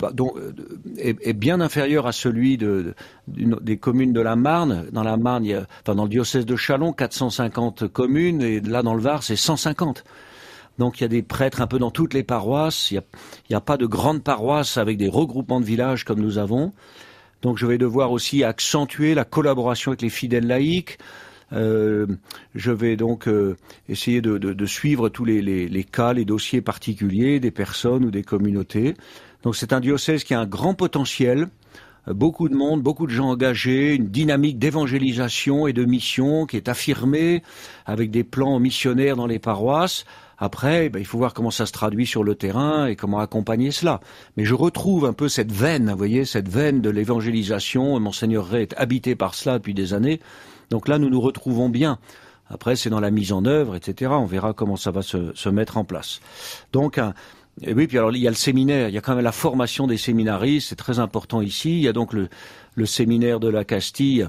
est, 0.98 1.32
bien 1.32 1.60
inférieur 1.60 2.06
à 2.06 2.12
celui 2.12 2.58
de, 2.58 2.94
des 3.28 3.78
communes 3.78 4.12
de 4.12 4.20
la 4.20 4.36
Marne. 4.36 4.86
Dans 4.92 5.02
la 5.02 5.16
Marne, 5.16 5.44
il 5.44 5.50
y 5.52 5.54
a, 5.54 5.66
enfin 5.82 5.94
dans 5.94 6.04
le 6.04 6.10
diocèse 6.10 6.44
de 6.44 6.56
Chalon, 6.56 6.92
450 6.92 7.88
communes, 7.88 8.42
et 8.42 8.60
là 8.60 8.82
dans 8.82 8.94
le 8.94 9.00
Var, 9.00 9.22
c'est 9.22 9.36
150. 9.36 10.04
Donc 10.78 11.00
il 11.00 11.04
y 11.04 11.06
a 11.06 11.08
des 11.08 11.22
prêtres 11.22 11.62
un 11.62 11.66
peu 11.66 11.78
dans 11.78 11.90
toutes 11.90 12.14
les 12.14 12.22
paroisses. 12.22 12.90
Il 12.90 13.02
n'y 13.48 13.54
a, 13.54 13.58
a, 13.58 13.60
pas 13.60 13.76
de 13.76 13.86
grandes 13.86 14.22
paroisses 14.22 14.76
avec 14.76 14.98
des 14.98 15.08
regroupements 15.08 15.60
de 15.60 15.64
villages 15.64 16.04
comme 16.04 16.20
nous 16.20 16.38
avons. 16.38 16.72
Donc 17.42 17.58
je 17.58 17.66
vais 17.66 17.78
devoir 17.78 18.12
aussi 18.12 18.44
accentuer 18.44 19.14
la 19.14 19.24
collaboration 19.24 19.92
avec 19.92 20.02
les 20.02 20.10
fidèles 20.10 20.46
laïcs. 20.46 20.98
Euh, 21.52 22.06
je 22.54 22.72
vais 22.72 22.96
donc 22.96 23.28
euh, 23.28 23.56
essayer 23.88 24.20
de, 24.20 24.38
de, 24.38 24.52
de, 24.52 24.66
suivre 24.66 25.08
tous 25.08 25.24
les, 25.24 25.40
les, 25.40 25.68
les, 25.68 25.84
cas, 25.84 26.12
les 26.12 26.24
dossiers 26.24 26.60
particuliers 26.60 27.38
des 27.38 27.52
personnes 27.52 28.04
ou 28.04 28.10
des 28.10 28.24
communautés. 28.24 28.94
Donc 29.42 29.54
c'est 29.54 29.72
un 29.72 29.80
diocèse 29.80 30.24
qui 30.24 30.34
a 30.34 30.40
un 30.40 30.46
grand 30.46 30.74
potentiel, 30.74 31.48
euh, 32.08 32.14
beaucoup 32.14 32.48
de 32.48 32.56
monde, 32.56 32.82
beaucoup 32.82 33.06
de 33.06 33.12
gens 33.12 33.28
engagés, 33.28 33.94
une 33.94 34.08
dynamique 34.08 34.58
d'évangélisation 34.58 35.68
et 35.68 35.72
de 35.72 35.84
mission 35.84 36.46
qui 36.46 36.56
est 36.56 36.68
affirmée 36.68 37.42
avec 37.84 38.10
des 38.10 38.24
plans 38.24 38.58
missionnaires 38.58 39.16
dans 39.16 39.26
les 39.26 39.38
paroisses. 39.38 40.04
Après, 40.38 40.90
ben, 40.90 40.98
il 40.98 41.06
faut 41.06 41.16
voir 41.16 41.32
comment 41.32 41.50
ça 41.50 41.64
se 41.64 41.72
traduit 41.72 42.06
sur 42.06 42.22
le 42.22 42.34
terrain 42.34 42.86
et 42.86 42.96
comment 42.96 43.20
accompagner 43.20 43.70
cela. 43.70 44.00
Mais 44.36 44.44
je 44.44 44.54
retrouve 44.54 45.06
un 45.06 45.14
peu 45.14 45.28
cette 45.28 45.52
veine, 45.52 45.90
vous 45.90 45.96
voyez, 45.96 46.24
cette 46.24 46.48
veine 46.48 46.82
de 46.82 46.90
l'évangélisation. 46.90 47.98
Monseigneur 48.00 48.46
Ray 48.46 48.62
est 48.62 48.74
habité 48.76 49.14
par 49.14 49.34
cela 49.34 49.58
depuis 49.58 49.74
des 49.74 49.94
années. 49.94 50.20
Donc 50.70 50.88
là, 50.88 50.98
nous 50.98 51.10
nous 51.10 51.20
retrouvons 51.20 51.68
bien. 51.68 51.98
Après, 52.48 52.76
c'est 52.76 52.90
dans 52.90 53.00
la 53.00 53.10
mise 53.10 53.32
en 53.32 53.44
œuvre, 53.44 53.74
etc. 53.74 54.12
On 54.14 54.26
verra 54.26 54.52
comment 54.52 54.76
ça 54.76 54.90
va 54.90 55.02
se, 55.02 55.34
se 55.34 55.48
mettre 55.48 55.78
en 55.78 55.84
place. 55.84 56.20
Donc, 56.72 56.98
un, 56.98 57.12
et 57.62 57.72
oui, 57.72 57.86
puis 57.86 57.96
alors 57.98 58.12
il 58.12 58.20
y 58.20 58.26
a 58.26 58.30
le 58.30 58.36
séminaire, 58.36 58.88
il 58.88 58.94
y 58.94 58.98
a 58.98 59.00
quand 59.00 59.14
même 59.14 59.24
la 59.24 59.32
formation 59.32 59.86
des 59.86 59.96
séminaristes, 59.96 60.68
c'est 60.68 60.76
très 60.76 60.98
important 60.98 61.40
ici. 61.40 61.78
Il 61.78 61.82
y 61.82 61.88
a 61.88 61.92
donc 61.92 62.12
le, 62.12 62.28
le 62.74 62.86
séminaire 62.86 63.40
de 63.40 63.48
la 63.48 63.64
Castille, 63.64 64.28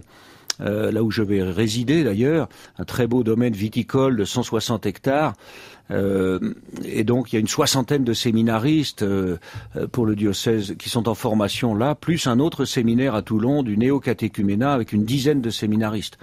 euh, 0.62 0.92
là 0.92 1.04
où 1.04 1.12
je 1.12 1.22
vais 1.22 1.44
résider 1.44 2.04
d'ailleurs, 2.04 2.48
un 2.80 2.86
très 2.86 3.06
beau 3.06 3.24
domaine 3.24 3.54
viticole 3.54 4.16
de 4.16 4.24
160 4.24 4.86
hectares. 4.86 5.34
Euh, 5.92 6.54
et 6.84 7.04
donc 7.04 7.32
il 7.32 7.36
y 7.36 7.38
a 7.38 7.40
une 7.40 7.48
soixantaine 7.48 8.04
de 8.04 8.14
séminaristes 8.14 9.04
euh, 9.04 9.38
pour 9.92 10.06
le 10.06 10.16
diocèse 10.16 10.76
qui 10.78 10.90
sont 10.90 11.08
en 11.08 11.16
formation 11.16 11.76
là, 11.76 11.96
plus 11.96 12.28
un 12.28 12.40
autre 12.40 12.66
séminaire 12.66 13.16
à 13.16 13.22
Toulon 13.22 13.64
du 13.64 13.78
néo-catéchuménat 13.78 14.74
avec 14.74 14.92
une 14.92 15.06
dizaine 15.06 15.42
de 15.42 15.50
séminaristes. 15.50 16.18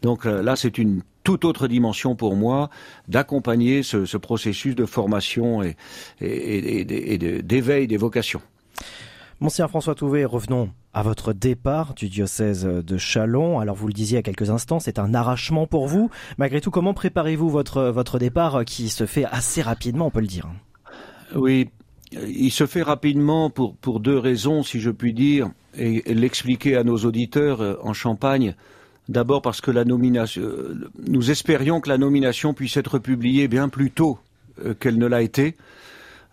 Donc 0.00 0.26
euh, 0.26 0.42
là, 0.42 0.56
c'est 0.56 0.78
une 0.78 1.02
toute 1.24 1.44
autre 1.44 1.68
dimension 1.68 2.16
pour 2.16 2.34
moi 2.34 2.70
d'accompagner 3.06 3.82
ce, 3.82 4.06
ce, 4.06 4.16
processus 4.16 4.74
de 4.74 4.86
formation 4.86 5.62
et, 5.62 5.76
et, 6.20 6.80
et, 6.80 7.14
et 7.14 7.42
d'éveil 7.42 7.86
des 7.86 7.96
vocations. 7.96 8.42
Monseigneur 9.42 9.70
François 9.70 9.96
Touvet, 9.96 10.24
revenons 10.24 10.70
à 10.94 11.02
votre 11.02 11.32
départ 11.32 11.94
du 11.94 12.08
diocèse 12.08 12.64
de 12.64 12.96
Chalon. 12.96 13.58
Alors 13.58 13.74
vous 13.74 13.88
le 13.88 13.92
disiez 13.92 14.18
à 14.18 14.22
quelques 14.22 14.50
instants, 14.50 14.78
c'est 14.78 15.00
un 15.00 15.14
arrachement 15.14 15.66
pour 15.66 15.88
vous. 15.88 16.10
Malgré 16.38 16.60
tout, 16.60 16.70
comment 16.70 16.94
préparez-vous 16.94 17.50
votre, 17.50 17.86
votre 17.86 18.20
départ 18.20 18.64
qui 18.64 18.88
se 18.88 19.04
fait 19.04 19.24
assez 19.24 19.60
rapidement, 19.60 20.06
on 20.06 20.10
peut 20.10 20.20
le 20.20 20.28
dire 20.28 20.48
Oui, 21.34 21.70
il 22.12 22.52
se 22.52 22.66
fait 22.66 22.82
rapidement 22.82 23.50
pour, 23.50 23.98
deux 23.98 24.16
raisons, 24.16 24.62
si 24.62 24.78
je 24.78 24.92
puis 24.92 25.12
dire, 25.12 25.50
et, 25.76 26.14
l'expliquer 26.14 26.76
à 26.76 26.84
nos 26.84 26.98
auditeurs 26.98 27.84
en 27.84 27.94
Champagne. 27.94 28.54
D'abord 29.08 29.42
parce 29.42 29.60
que 29.60 29.72
la 29.72 29.84
nomination, 29.84 30.42
nous 31.04 31.32
espérions 31.32 31.80
que 31.80 31.88
la 31.88 31.98
nomination 31.98 32.54
puisse 32.54 32.76
être 32.76 33.00
publiée 33.00 33.48
bien 33.48 33.68
plus 33.68 33.90
tôt 33.90 34.20
qu'elle 34.78 34.98
ne 34.98 35.06
l'a 35.06 35.22
été, 35.22 35.56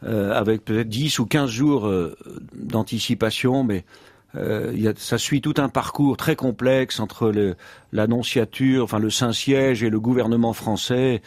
euh, 0.04 0.32
avec 0.34 0.64
peut-être 0.64 0.88
10 0.88 1.20
ou 1.20 1.26
15 1.26 1.50
jours 1.50 1.88
euh, 1.88 2.16
d'anticipation, 2.56 3.64
mais 3.64 3.84
euh, 4.36 4.94
ça 4.98 5.18
suit 5.18 5.42
tout 5.42 5.56
un 5.58 5.70
parcours 5.70 6.16
très 6.16 6.36
complexe 6.36 7.00
entre 7.00 7.56
l'annonciature, 7.92 8.84
enfin 8.84 9.00
le 9.00 9.10
Saint-Siège 9.10 9.84
et 9.84 9.90
le 9.90 10.00
gouvernement 10.00 10.54
français. 10.54 11.22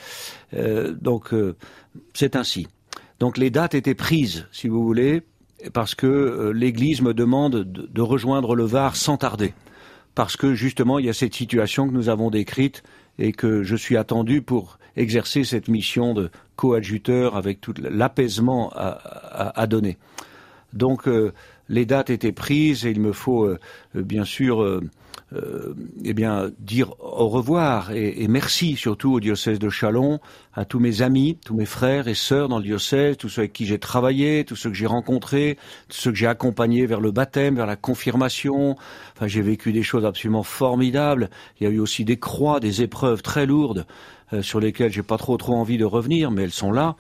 Donc 1.01 1.35
c'est 2.15 2.37
ainsi. 2.37 2.69
Donc 3.19 3.39
les 3.39 3.51
dates 3.51 3.75
étaient 3.75 3.95
prises, 3.97 4.47
si 4.53 4.69
vous 4.69 4.85
voulez, 4.85 5.23
parce 5.73 5.95
que 5.95 6.53
l'Église 6.55 7.03
me 7.03 7.13
demande 7.13 7.65
de, 7.65 7.87
de 7.87 8.01
rejoindre 8.03 8.55
le 8.55 8.65
Var 8.65 8.95
sans 8.95 9.17
tarder 9.17 9.53
parce 10.15 10.37
que 10.37 10.55
justement 10.55 10.99
il 10.99 11.07
y 11.07 11.09
a 11.09 11.15
cette 11.15 11.35
situation 11.35 11.89
que 11.89 11.95
nous 11.95 12.09
avons 12.09 12.31
décrite 12.31 12.83
et 13.19 13.33
que 13.33 13.63
je 13.63 13.77
suis 13.77 13.97
attendu 13.97 14.43
pour 14.43 14.79
exercer 14.97 15.45
cette 15.45 15.69
mission 15.69 16.15
de 16.15 16.31
coadjuteur 16.57 17.37
avec 17.37 17.61
tout 17.61 17.75
l'apaisement 17.79 18.73
à, 18.75 19.67
donner. 19.67 19.97
Donc 20.73 21.09
euh, 21.09 21.33
les 21.69 21.87
dates 21.87 22.11
étaient 22.11 22.33
prises 22.33 22.87
et 22.87 22.91
il 22.91 23.01
me 23.01 23.13
faut 23.13 23.45
euh, 23.45 23.59
bien 23.95 24.25
sûr 24.25 24.81
euh, 25.35 25.75
eh 26.05 26.13
bien 26.13 26.51
dire 26.59 26.93
au 27.01 27.29
revoir 27.29 27.93
et, 27.93 28.23
et, 28.23 28.29
merci 28.29 28.77
surtout 28.77 29.15
au 29.15 29.21
diocèse 29.21 29.59
de 29.59 29.71
Chalon, 29.71 30.21
à 30.55 30.65
tous 30.65 30.79
mes 30.79 31.01
amis, 31.01 31.39
tous 31.45 31.55
mes 31.55 31.65
frères 31.65 32.07
et 32.07 32.15
sœurs 32.15 32.49
dans 32.49 32.59
le 32.59 32.65
diocèse, 32.65 33.17
tous 33.17 33.29
ceux 33.29 33.41
avec 33.43 33.53
qui 33.53 33.65
j'ai 33.65 33.79
travaillé, 33.79 34.45
tous 34.45 34.57
ceux 34.57 34.69
que 34.69 34.77
j'ai 34.77 34.87
rencontrés, 34.87 35.57
tous 35.89 35.97
ceux 35.97 36.11
que 36.13 36.19
j'ai 36.19 36.27
accompagnés 36.27 36.85
vers 36.85 37.01
le 37.01 37.13
baptême, 37.13 37.57
vers 37.57 37.67
la 37.67 37.77
confirmation. 37.77 38.77
Enfin, 39.17 39.27
j'ai 39.27 39.43
vécu 39.43 39.73
des 39.73 39.83
choses 39.83 40.05
absolument 40.05 40.43
formidables. 40.43 41.31
Il 41.61 41.65
y 41.65 41.67
a 41.67 41.71
eu 41.71 41.79
aussi 41.79 42.05
des 42.05 42.19
croix, 42.19 42.61
des 42.61 42.83
épreuves 42.83 43.23
très 43.23 43.47
lourdes 43.47 43.87
euh, 44.33 44.43
sur 44.43 44.61
lesquelles 44.61 44.93
j'ai 44.93 45.03
pas 45.03 45.19
trop 45.19 45.37
trop 45.37 45.55
envie 45.55 45.79
de 45.79 45.85
revenir, 45.85 46.31
mais 46.31 46.43
elles 46.43 46.53
sont 46.53 46.73
là. 46.73 46.97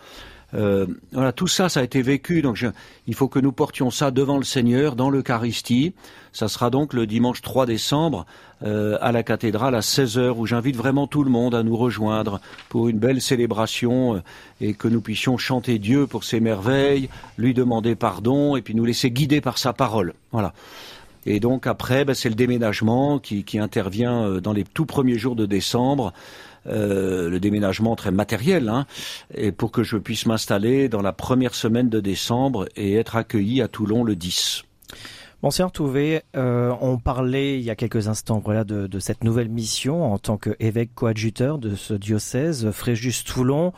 Euh, 0.54 0.86
voilà, 1.12 1.32
tout 1.32 1.46
ça, 1.46 1.68
ça 1.68 1.80
a 1.80 1.82
été 1.82 2.02
vécu. 2.02 2.42
Donc, 2.42 2.56
je, 2.56 2.66
il 3.06 3.14
faut 3.14 3.28
que 3.28 3.38
nous 3.38 3.52
portions 3.52 3.90
ça 3.90 4.10
devant 4.10 4.36
le 4.36 4.44
Seigneur, 4.44 4.96
dans 4.96 5.10
l'Eucharistie. 5.10 5.94
Ça 6.32 6.48
sera 6.48 6.70
donc 6.70 6.94
le 6.94 7.06
dimanche 7.06 7.42
3 7.42 7.66
décembre 7.66 8.26
euh, 8.62 8.96
à 9.00 9.12
la 9.12 9.22
cathédrale 9.22 9.74
à 9.74 9.82
16 9.82 10.18
heures, 10.18 10.38
où 10.38 10.46
j'invite 10.46 10.76
vraiment 10.76 11.06
tout 11.06 11.24
le 11.24 11.30
monde 11.30 11.54
à 11.54 11.62
nous 11.62 11.76
rejoindre 11.76 12.40
pour 12.68 12.88
une 12.88 12.98
belle 12.98 13.20
célébration 13.20 14.16
euh, 14.16 14.22
et 14.60 14.74
que 14.74 14.88
nous 14.88 15.00
puissions 15.00 15.36
chanter 15.36 15.78
Dieu 15.78 16.06
pour 16.06 16.24
ses 16.24 16.40
merveilles, 16.40 17.08
lui 17.38 17.54
demander 17.54 17.94
pardon 17.94 18.56
et 18.56 18.62
puis 18.62 18.74
nous 18.74 18.84
laisser 18.84 19.10
guider 19.10 19.40
par 19.40 19.58
sa 19.58 19.72
parole. 19.72 20.14
Voilà. 20.30 20.54
Et 21.26 21.38
donc 21.40 21.66
après, 21.66 22.04
ben, 22.04 22.14
c'est 22.14 22.28
le 22.28 22.34
déménagement 22.34 23.18
qui, 23.18 23.44
qui 23.44 23.58
intervient 23.58 24.24
euh, 24.24 24.40
dans 24.40 24.52
les 24.52 24.64
tout 24.64 24.86
premiers 24.86 25.18
jours 25.18 25.36
de 25.36 25.46
décembre. 25.46 26.12
Euh, 26.68 27.28
le 27.28 27.40
déménagement 27.40 27.96
très 27.96 28.12
matériel, 28.12 28.68
hein, 28.68 28.86
et 29.34 29.50
pour 29.50 29.72
que 29.72 29.82
je 29.82 29.96
puisse 29.96 30.26
m'installer 30.26 30.88
dans 30.88 31.02
la 31.02 31.12
première 31.12 31.56
semaine 31.56 31.88
de 31.88 31.98
décembre 31.98 32.68
et 32.76 32.94
être 32.94 33.16
accueilli 33.16 33.60
à 33.62 33.66
Toulon 33.66 34.04
le 34.04 34.14
10. 34.14 34.62
Monseigneur 35.42 35.72
Touvé, 35.72 36.22
euh, 36.36 36.72
on 36.80 36.98
parlait 36.98 37.58
il 37.58 37.64
y 37.64 37.70
a 37.70 37.74
quelques 37.74 38.06
instants 38.06 38.40
de, 38.64 38.86
de 38.86 38.98
cette 39.00 39.24
nouvelle 39.24 39.48
mission 39.48 40.12
en 40.12 40.18
tant 40.18 40.38
qu'évêque 40.38 40.94
coadjuteur 40.94 41.58
de 41.58 41.74
ce 41.74 41.94
diocèse, 41.94 42.70
Fréjus-Toulon. 42.70 43.72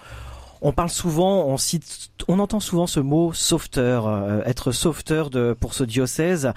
On 0.67 0.73
parle 0.73 0.89
souvent, 0.89 1.45
on 1.45 1.59
cite, 1.59 2.09
on 2.27 2.39
entend 2.39 2.59
souvent 2.59 2.87
ce 2.87 2.99
mot 2.99 3.35
sauveteur, 3.35 4.07
euh, 4.07 4.41
être 4.47 4.73
sauveteur 4.73 5.29
de, 5.29 5.55
pour 5.61 5.75
ce 5.75 5.85
diocèse. 5.85 6.53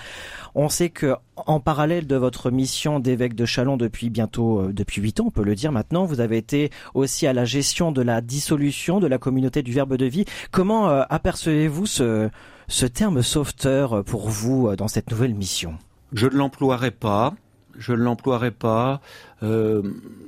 On 0.55 0.69
sait 0.69 0.89
que 0.89 1.15
en 1.35 1.59
parallèle 1.59 2.07
de 2.07 2.15
votre 2.15 2.49
mission 2.49 3.01
d'évêque 3.01 3.35
de 3.35 3.43
Chalon 3.43 3.75
depuis 3.75 4.09
bientôt 4.09 4.61
euh, 4.61 4.71
depuis 4.71 5.01
huit 5.01 5.19
ans, 5.19 5.25
on 5.27 5.29
peut 5.29 5.43
le 5.43 5.55
dire 5.55 5.73
maintenant, 5.73 6.05
vous 6.05 6.21
avez 6.21 6.37
été 6.37 6.71
aussi 6.93 7.27
à 7.27 7.33
la 7.33 7.43
gestion 7.43 7.91
de 7.91 8.01
la 8.01 8.21
dissolution 8.21 9.01
de 9.01 9.07
la 9.07 9.17
communauté 9.17 9.61
du 9.61 9.73
Verbe 9.73 9.97
de 9.97 10.05
vie. 10.05 10.23
Comment 10.51 10.89
euh, 10.89 11.03
apercevez-vous 11.09 11.85
ce, 11.85 12.29
ce 12.69 12.85
terme 12.85 13.21
sauveteur 13.21 14.05
pour 14.05 14.29
vous 14.29 14.73
dans 14.77 14.87
cette 14.87 15.11
nouvelle 15.11 15.35
mission? 15.35 15.77
Je 16.13 16.27
ne 16.27 16.37
l'emploierai 16.37 16.91
pas 16.91 17.33
je 17.77 17.93
ne 17.93 17.97
l'emploierai 17.97 18.51
pas. 18.51 19.01
Euh, 19.43 19.81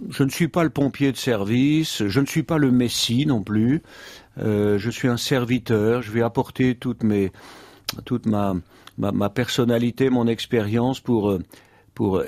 je 0.10 0.24
ne 0.24 0.30
suis 0.30 0.48
pas 0.48 0.64
le 0.64 0.70
pompier 0.70 1.12
de 1.12 1.18
service, 1.18 2.06
je 2.08 2.20
ne 2.20 2.26
suis 2.26 2.44
pas 2.44 2.58
le 2.58 2.72
messie 2.72 3.26
non 3.26 3.42
plus. 3.42 3.82
Euh, 4.38 4.78
je 4.78 4.90
suis 4.90 5.08
un 5.08 5.18
serviteur, 5.18 6.02
je 6.02 6.12
vais 6.12 6.22
apporter 6.22 6.76
toute, 6.76 7.04
ma, 7.04 8.54
ma, 8.98 9.30
personnalité, 9.30 10.10
mon 10.10 10.28
expérience 10.28 11.00
pour, 11.00 11.38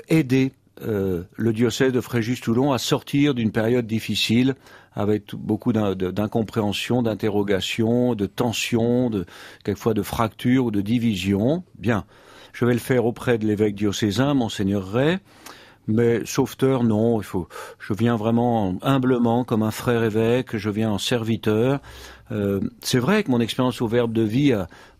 aider 0.08 0.52
euh, 0.82 1.22
le 1.36 1.52
diocèse 1.52 1.92
de 1.92 2.00
Fréjus-Toulon 2.00 2.72
à 2.72 2.78
sortir 2.78 3.34
d'une 3.34 3.52
période 3.52 3.86
difficile 3.86 4.54
avec 4.94 5.34
beaucoup 5.34 5.72
d'incompréhension, 5.72 7.02
d'interrogation, 7.02 8.14
de 8.14 8.26
tension, 8.26 9.08
de, 9.08 9.24
quelquefois 9.64 9.94
de 9.94 10.02
fractures 10.02 10.66
ou 10.66 10.70
de 10.70 10.80
divisions. 10.80 11.64
Bien. 11.78 12.04
Je 12.52 12.64
vais 12.64 12.74
le 12.74 12.78
faire 12.78 13.06
auprès 13.06 13.38
de 13.38 13.46
l'évêque 13.46 13.74
diocésain, 13.74 14.34
monseigneur 14.34 14.86
Ray. 14.86 15.18
Mais 15.88 16.24
sauveteur, 16.24 16.84
non, 16.84 17.20
il 17.20 17.24
faut. 17.24 17.48
Je 17.80 17.92
viens 17.92 18.16
vraiment 18.16 18.76
humblement 18.82 19.42
comme 19.44 19.62
un 19.62 19.72
frère 19.72 20.04
évêque. 20.04 20.56
Je 20.56 20.70
viens 20.70 20.90
en 20.90 20.98
serviteur. 20.98 21.80
Euh, 22.30 22.60
c'est 22.80 23.00
vrai 23.00 23.24
que 23.24 23.30
mon 23.30 23.40
expérience 23.40 23.82
au 23.82 23.88
Verbe 23.88 24.12
de 24.12 24.22
vie 24.22 24.54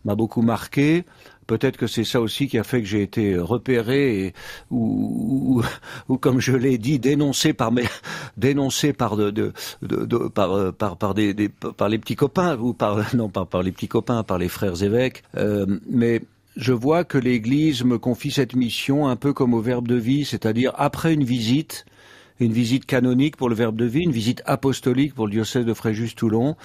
m'a 0.04 0.16
beaucoup 0.16 0.42
marqué. 0.42 1.04
Peut-être 1.46 1.76
que 1.76 1.86
c'est 1.86 2.04
ça 2.04 2.20
aussi 2.20 2.48
qui 2.48 2.58
a 2.58 2.64
fait 2.64 2.80
que 2.80 2.88
j'ai 2.88 3.02
été 3.02 3.36
repéré 3.36 4.32
ou, 4.70 5.60
ou, 5.60 5.62
ou 6.08 6.16
comme 6.16 6.40
je 6.40 6.52
l'ai 6.52 6.78
dit, 6.78 6.98
dénoncé 6.98 7.52
par 7.52 7.72
mes, 7.72 7.84
dénoncé 8.36 8.92
par 8.92 9.16
de, 9.16 9.30
de, 9.30 9.52
de, 9.82 10.28
par, 10.28 10.72
par, 10.72 10.96
par 10.96 11.14
des, 11.14 11.34
des, 11.34 11.48
par 11.48 11.88
les 11.88 11.98
petits 11.98 12.16
copains 12.16 12.56
ou 12.58 12.74
par 12.74 13.14
non 13.14 13.28
pas 13.28 13.44
par 13.44 13.62
les 13.62 13.72
petits 13.72 13.88
copains, 13.88 14.22
par 14.22 14.38
les 14.38 14.48
frères 14.48 14.82
évêques. 14.82 15.24
Euh, 15.36 15.66
mais 15.88 16.22
je 16.56 16.72
vois 16.72 17.04
que 17.04 17.18
l'Église 17.18 17.84
me 17.84 17.98
confie 17.98 18.30
cette 18.30 18.54
mission 18.54 19.08
un 19.08 19.16
peu 19.16 19.32
comme 19.32 19.54
au 19.54 19.60
Verbe 19.60 19.88
de 19.88 19.96
vie, 19.96 20.24
c'est-à-dire 20.24 20.72
après 20.76 21.14
une 21.14 21.24
visite, 21.24 21.86
une 22.40 22.52
visite 22.52 22.86
canonique 22.86 23.36
pour 23.36 23.48
le 23.48 23.54
Verbe 23.54 23.76
de 23.76 23.86
vie, 23.86 24.02
une 24.02 24.12
visite 24.12 24.42
apostolique 24.44 25.14
pour 25.14 25.26
le 25.26 25.32
diocèse 25.32 25.64
de 25.64 25.74
Fréjus-Toulon, 25.74 26.56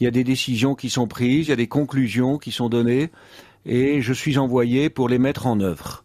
il 0.00 0.04
y 0.04 0.06
a 0.06 0.10
des 0.10 0.24
décisions 0.24 0.74
qui 0.74 0.90
sont 0.90 1.06
prises, 1.06 1.46
il 1.46 1.50
y 1.50 1.52
a 1.52 1.56
des 1.56 1.68
conclusions 1.68 2.38
qui 2.38 2.50
sont 2.50 2.68
données, 2.68 3.10
et 3.66 4.00
je 4.00 4.12
suis 4.12 4.38
envoyé 4.38 4.90
pour 4.90 5.08
les 5.08 5.18
mettre 5.18 5.46
en 5.46 5.60
œuvre. 5.60 6.04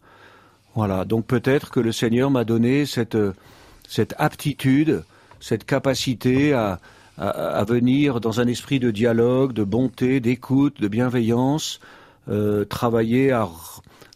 Voilà, 0.76 1.06
donc 1.06 1.26
peut-être 1.26 1.72
que 1.72 1.80
le 1.80 1.92
Seigneur 1.92 2.30
m'a 2.30 2.44
donné 2.44 2.86
cette, 2.86 3.18
cette 3.88 4.14
aptitude, 4.18 5.04
cette 5.40 5.66
capacité 5.66 6.54
à, 6.54 6.80
à, 7.18 7.64
venir 7.64 8.20
dans 8.20 8.40
un 8.40 8.48
esprit 8.48 8.80
de 8.80 8.92
dialogue, 8.92 9.54
de 9.54 9.64
bonté, 9.64 10.20
d'écoute, 10.20 10.80
de 10.80 10.88
bienveillance, 10.88 11.80
euh, 12.30 12.66
travailler 12.66 13.32
à, 13.32 13.48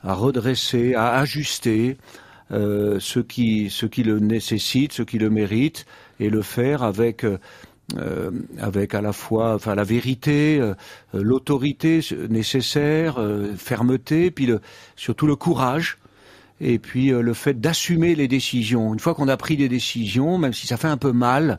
à, 0.03 0.13
redresser, 0.13 0.93
à 0.95 1.13
ajuster 1.19 1.97
euh, 2.51 2.99
ce, 2.99 3.19
qui, 3.19 3.69
ce 3.69 3.85
qui 3.85 4.03
le 4.03 4.19
nécessite, 4.19 4.93
ce 4.93 5.03
qui 5.03 5.17
le 5.17 5.29
mérite, 5.29 5.85
et 6.19 6.29
le 6.29 6.41
faire 6.41 6.83
avec 6.83 7.25
euh, 7.97 8.31
avec 8.57 8.93
à 8.93 9.01
la 9.01 9.11
fois 9.11 9.55
enfin 9.55 9.75
la 9.75 9.83
vérité, 9.83 10.59
euh, 10.61 10.75
l'autorité 11.13 11.99
nécessaire, 12.29 13.19
euh, 13.19 13.53
fermeté, 13.57 14.31
puis 14.31 14.45
le, 14.45 14.61
surtout 14.95 15.27
le 15.27 15.35
courage 15.35 15.97
et 16.61 16.79
puis 16.79 17.09
le 17.09 17.33
fait 17.33 17.59
d'assumer 17.59 18.13
les 18.13 18.27
décisions. 18.27 18.93
Une 18.93 18.99
fois 18.99 19.15
qu'on 19.15 19.27
a 19.27 19.35
pris 19.35 19.57
des 19.57 19.67
décisions, 19.67 20.37
même 20.37 20.53
si 20.53 20.67
ça 20.67 20.77
fait 20.77 20.87
un 20.87 20.97
peu 20.97 21.11
mal, 21.11 21.57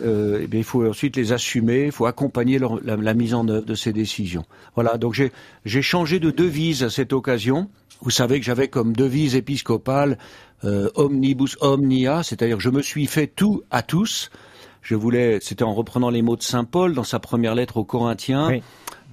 eh 0.00 0.46
bien, 0.46 0.60
il 0.60 0.64
faut 0.64 0.86
ensuite 0.88 1.16
les 1.16 1.32
assumer, 1.32 1.86
il 1.86 1.92
faut 1.92 2.06
accompagner 2.06 2.58
la, 2.58 2.96
la, 2.96 3.14
mise 3.14 3.34
en 3.34 3.46
œuvre 3.48 3.66
de 3.66 3.74
ces 3.74 3.92
décisions. 3.92 4.44
Voilà, 4.74 4.96
donc 4.96 5.20
j'ai 5.64 5.82
changé 5.82 6.18
de 6.18 6.30
devise 6.30 6.82
à 6.82 6.90
cette 6.90 7.12
occasion. 7.12 7.68
Vous 8.00 8.10
savez 8.10 8.40
que 8.40 8.46
j'avais 8.46 8.68
comme 8.68 8.94
devise 8.94 9.34
épiscopale 9.34 10.18
omnibus 10.62 11.56
omnia, 11.60 12.22
c'est-à-dire 12.22 12.60
je 12.60 12.70
me 12.70 12.82
suis 12.82 13.06
fait 13.06 13.26
tout 13.26 13.62
à 13.70 13.82
tous 13.82 14.30
je 14.82 14.96
voulais, 14.96 15.38
c'était 15.40 15.62
en 15.62 15.74
reprenant 15.74 16.10
les 16.10 16.22
mots 16.22 16.36
de 16.36 16.42
Saint 16.42 16.64
Paul 16.64 16.92
dans 16.94 17.04
sa 17.04 17.20
première 17.20 17.54
lettre 17.54 17.76
aux 17.76 17.84
Corinthiens, 17.84 18.60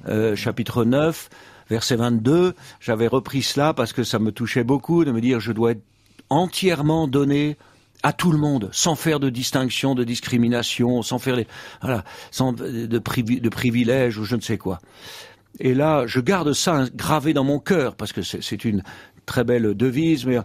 euh, 0.08 0.36
chapitre 0.36 0.84
9, 0.84 1.30
verset 1.70 1.96
22. 1.96 2.56
J'avais 2.80 3.08
repris 3.08 3.44
cela 3.44 3.74
parce 3.74 3.94
que 3.94 4.04
ça 4.04 4.18
me 4.18 4.32
touchait 4.32 4.64
beaucoup 4.64 5.06
de 5.06 5.12
me 5.12 5.22
dire 5.22 5.40
je 5.40 5.52
dois 5.52 5.72
être 5.72 5.84
entièrement 6.30 7.08
donné 7.08 7.56
à 8.04 8.14
tout 8.14 8.32
le 8.32 8.38
monde, 8.38 8.70
sans 8.72 8.96
faire 8.96 9.20
de 9.20 9.30
distinction, 9.30 9.96
de 9.96 10.04
discrimination, 10.04 11.02
sans 11.02 11.20
faire 11.20 11.36
les, 11.36 11.48
voilà, 11.82 12.04
sans 12.32 12.54
de, 12.54 13.00
privilèges 13.50 14.18
ou 14.18 14.24
je 14.24 14.36
ne 14.36 14.42
sais 14.42 14.58
quoi. 14.58 14.80
Et 15.60 15.74
là, 15.74 16.06
je 16.08 16.20
garde 16.20 16.54
ça 16.54 16.86
gravé 16.94 17.34
dans 17.34 17.44
mon 17.44 17.60
cœur 17.60 17.96
parce 17.96 18.14
que 18.14 18.22
c'est 18.22 18.66
une 18.66 18.84
très 19.26 19.44
belle 19.44 19.74
devise, 19.74 20.26
mais 20.26 20.40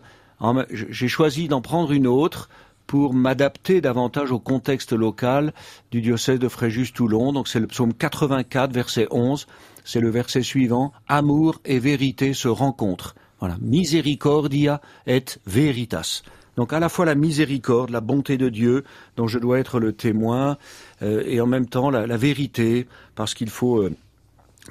j'ai 0.70 1.08
choisi 1.08 1.48
d'en 1.48 1.60
prendre 1.60 1.92
une 1.92 2.06
autre 2.06 2.48
pour 2.86 3.14
m'adapter 3.14 3.80
davantage 3.80 4.30
au 4.30 4.38
contexte 4.38 4.92
local 4.92 5.54
du 5.90 6.02
diocèse 6.02 6.38
de 6.38 6.48
Fréjus-Toulon. 6.48 7.32
Donc 7.32 7.48
c'est 7.48 7.60
le 7.60 7.66
psaume 7.66 7.94
84, 7.94 8.72
verset 8.72 9.06
11. 9.10 9.46
C'est 9.84 10.00
le 10.00 10.10
verset 10.10 10.42
suivant. 10.42 10.92
Amour 11.08 11.60
et 11.64 11.78
vérité 11.78 12.34
se 12.34 12.48
rencontrent. 12.48 13.14
Voilà. 13.40 13.56
Misericordia 13.60 14.80
et 15.06 15.24
veritas. 15.46 16.22
Donc 16.56 16.72
à 16.72 16.80
la 16.80 16.88
fois 16.88 17.04
la 17.04 17.14
miséricorde, 17.14 17.90
la 17.90 18.00
bonté 18.00 18.36
de 18.36 18.48
Dieu, 18.48 18.84
dont 19.16 19.26
je 19.26 19.38
dois 19.38 19.58
être 19.58 19.80
le 19.80 19.92
témoin, 19.92 20.56
euh, 21.02 21.22
et 21.26 21.40
en 21.40 21.46
même 21.46 21.66
temps 21.66 21.90
la, 21.90 22.16
vérité, 22.16 22.86
parce 23.14 23.34
qu'il 23.34 23.50
faut 23.50 23.82
euh, 23.82 23.92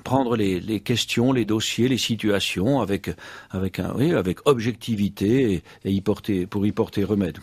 prendre 0.03 0.35
les, 0.35 0.79
questions, 0.79 1.33
les 1.33 1.45
dossiers, 1.45 1.87
les 1.87 1.97
situations 1.97 2.81
avec 2.81 3.11
avec 3.51 3.79
un 3.79 3.93
oui, 3.95 4.13
avec 4.13 4.39
objectivité 4.47 5.63
et, 5.83 5.91
y 5.91 6.01
porter 6.01 6.45
pour 6.45 6.65
y 6.65 6.71
porter 6.71 7.03
remède. 7.03 7.39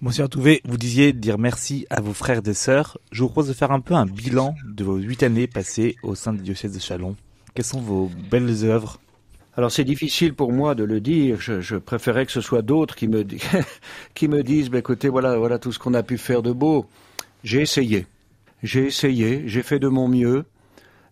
Monsieur 0.00 0.28
Touvé, 0.28 0.60
vous 0.64 0.76
disiez 0.76 1.12
dire 1.12 1.38
merci 1.38 1.86
à 1.90 2.00
vos 2.00 2.12
frères 2.12 2.42
et 2.46 2.54
sœurs. 2.54 2.98
Je 3.10 3.22
vous 3.22 3.28
propose 3.28 3.48
de 3.48 3.52
faire 3.52 3.72
un 3.72 3.80
peu 3.80 3.94
un 3.94 4.06
bilan 4.06 4.54
de 4.64 4.84
vos 4.84 4.96
huit 4.96 5.24
années 5.24 5.48
passées 5.48 5.96
au 6.04 6.14
sein 6.14 6.32
du 6.32 6.40
diocèse 6.40 6.72
de 6.72 6.78
Chalon. 6.78 7.16
Quelles 7.54 7.64
sont 7.64 7.80
vos 7.80 8.08
belles 8.30 8.64
œuvres? 8.64 9.00
Alors 9.58 9.72
c'est 9.72 9.82
difficile 9.82 10.34
pour 10.34 10.52
moi 10.52 10.76
de 10.76 10.84
le 10.84 11.00
dire. 11.00 11.40
Je, 11.40 11.76
préférais 11.78 12.24
que 12.24 12.30
ce 12.30 12.40
soit 12.40 12.62
d'autres 12.62 12.94
qui 14.14 14.28
me 14.28 14.42
disent, 14.44 14.70
bah, 14.70 14.78
écoutez, 14.78 15.08
voilà, 15.08 15.36
voilà 15.36 15.58
tout 15.58 15.72
ce 15.72 15.80
qu'on 15.80 15.94
a 15.94 16.04
pu 16.04 16.16
faire 16.16 16.42
de 16.42 16.52
beau. 16.52 16.86
J'ai 17.42 17.60
essayé, 17.60 18.06
j'ai 18.62 18.86
essayé, 18.86 19.42
j'ai 19.46 19.64
fait 19.64 19.80
de 19.80 19.88
mon 19.88 20.06
mieux. 20.06 20.44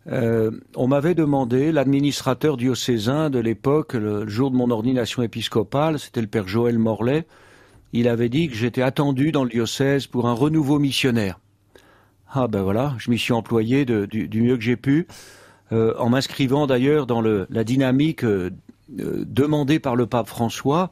Euh, 0.07 0.53
on 0.77 0.87
m'avait 0.87 1.17
demandé, 1.17 1.73
l'administrateur 1.73 2.57
diocésain 2.57 3.31
de 3.31 3.41
l'époque, 3.41 3.95
le 3.95 4.29
jour 4.29 4.53
de 4.53 4.57
mon 4.57 4.71
ordination 4.71 5.25
épiscopale, 5.25 5.99
c'était 5.99 6.21
le 6.21 6.29
père 6.29 6.47
Joël 6.47 6.79
Morlaix, 6.79 7.27
il 7.93 8.07
avait 8.07 8.29
dit 8.29 8.49
que 8.49 8.55
j'étais 8.55 8.83
attendu 8.83 9.33
dans 9.33 9.43
le 9.43 9.51
diocèse 9.51 10.07
pour 10.07 10.29
un 10.29 10.35
renouveau 10.35 10.79
missionnaire. 10.79 11.41
Ah 12.33 12.47
ben 12.47 12.63
voilà, 12.63 12.95
je 12.99 13.11
m'y 13.11 13.19
suis 13.19 13.33
employé 13.33 13.85
du, 13.85 14.41
mieux 14.41 14.57
que 14.57 14.63
j'ai 14.63 14.77
pu, 14.77 15.09
en 15.73 16.09
m'inscrivant 16.09 16.67
d'ailleurs 16.67 17.07
dans 17.07 17.21
la 17.21 17.65
dynamique 17.65 18.25
euh, 18.25 18.51
euh, 19.01 19.25
demandée 19.27 19.79
par 19.81 19.97
le 19.97 20.07
pape 20.07 20.29
François, 20.29 20.91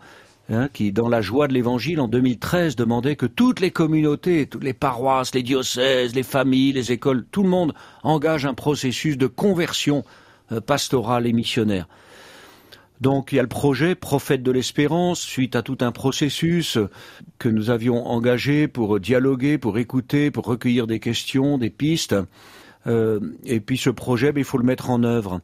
hein, 0.51 0.69
qui, 0.73 0.93
dans 0.93 1.09
la 1.09 1.21
joie 1.21 1.47
de 1.47 1.55
l'Évangile, 1.55 2.01
en 2.01 2.09
2013, 2.09 2.75
demandait 2.75 3.17
que 3.17 3.27
toutes 3.27 3.61
les 3.61 3.71
communautés, 3.71 4.47
toutes 4.47 4.65
les 4.65 4.73
paroisses, 4.73 5.35
les 5.35 5.43
diocèses, 5.43 6.15
les 6.15 6.23
familles, 6.25 6.73
les 6.73 6.93
écoles, 6.93 7.25
tout 7.31 7.43
le 7.43 7.49
monde 7.49 7.73
engage 8.03 8.47
un 8.47 8.55
processus 8.55 9.17
de 9.17 9.27
conversion 9.27 10.05
pastorale 10.67 11.27
et 11.27 11.33
missionnaire. 11.33 11.87
Donc 13.01 13.33
il 13.33 13.37
y 13.37 13.39
a 13.39 13.43
le 13.43 13.49
projet 13.49 13.95
Prophète 13.95 14.43
de 14.43 14.51
l'Espérance, 14.51 15.21
suite 15.21 15.57
à 15.57 15.63
tout 15.63 15.79
un 15.81 15.93
processus 15.93 16.79
que 17.39 17.49
nous 17.49 17.71
avions 17.71 18.07
engagé 18.07 18.69
pour 18.69 19.01
dialoguer, 19.01 19.59
pour 19.59 19.79
écouter, 19.79 20.31
pour 20.31 20.45
recueillir 20.45 20.87
des 20.87 21.01
questions, 21.01 21.59
des 21.59 21.71
pistes. 21.71 22.15
Euh, 22.87 23.21
et 23.45 23.61
puis 23.61 23.79
ce 23.79 23.91
projet, 23.91 24.33
ben, 24.33 24.41
il 24.41 24.45
faut 24.45 24.59
le 24.59 24.65
mettre 24.65 24.91
en 24.91 25.03
œuvre. 25.03 25.41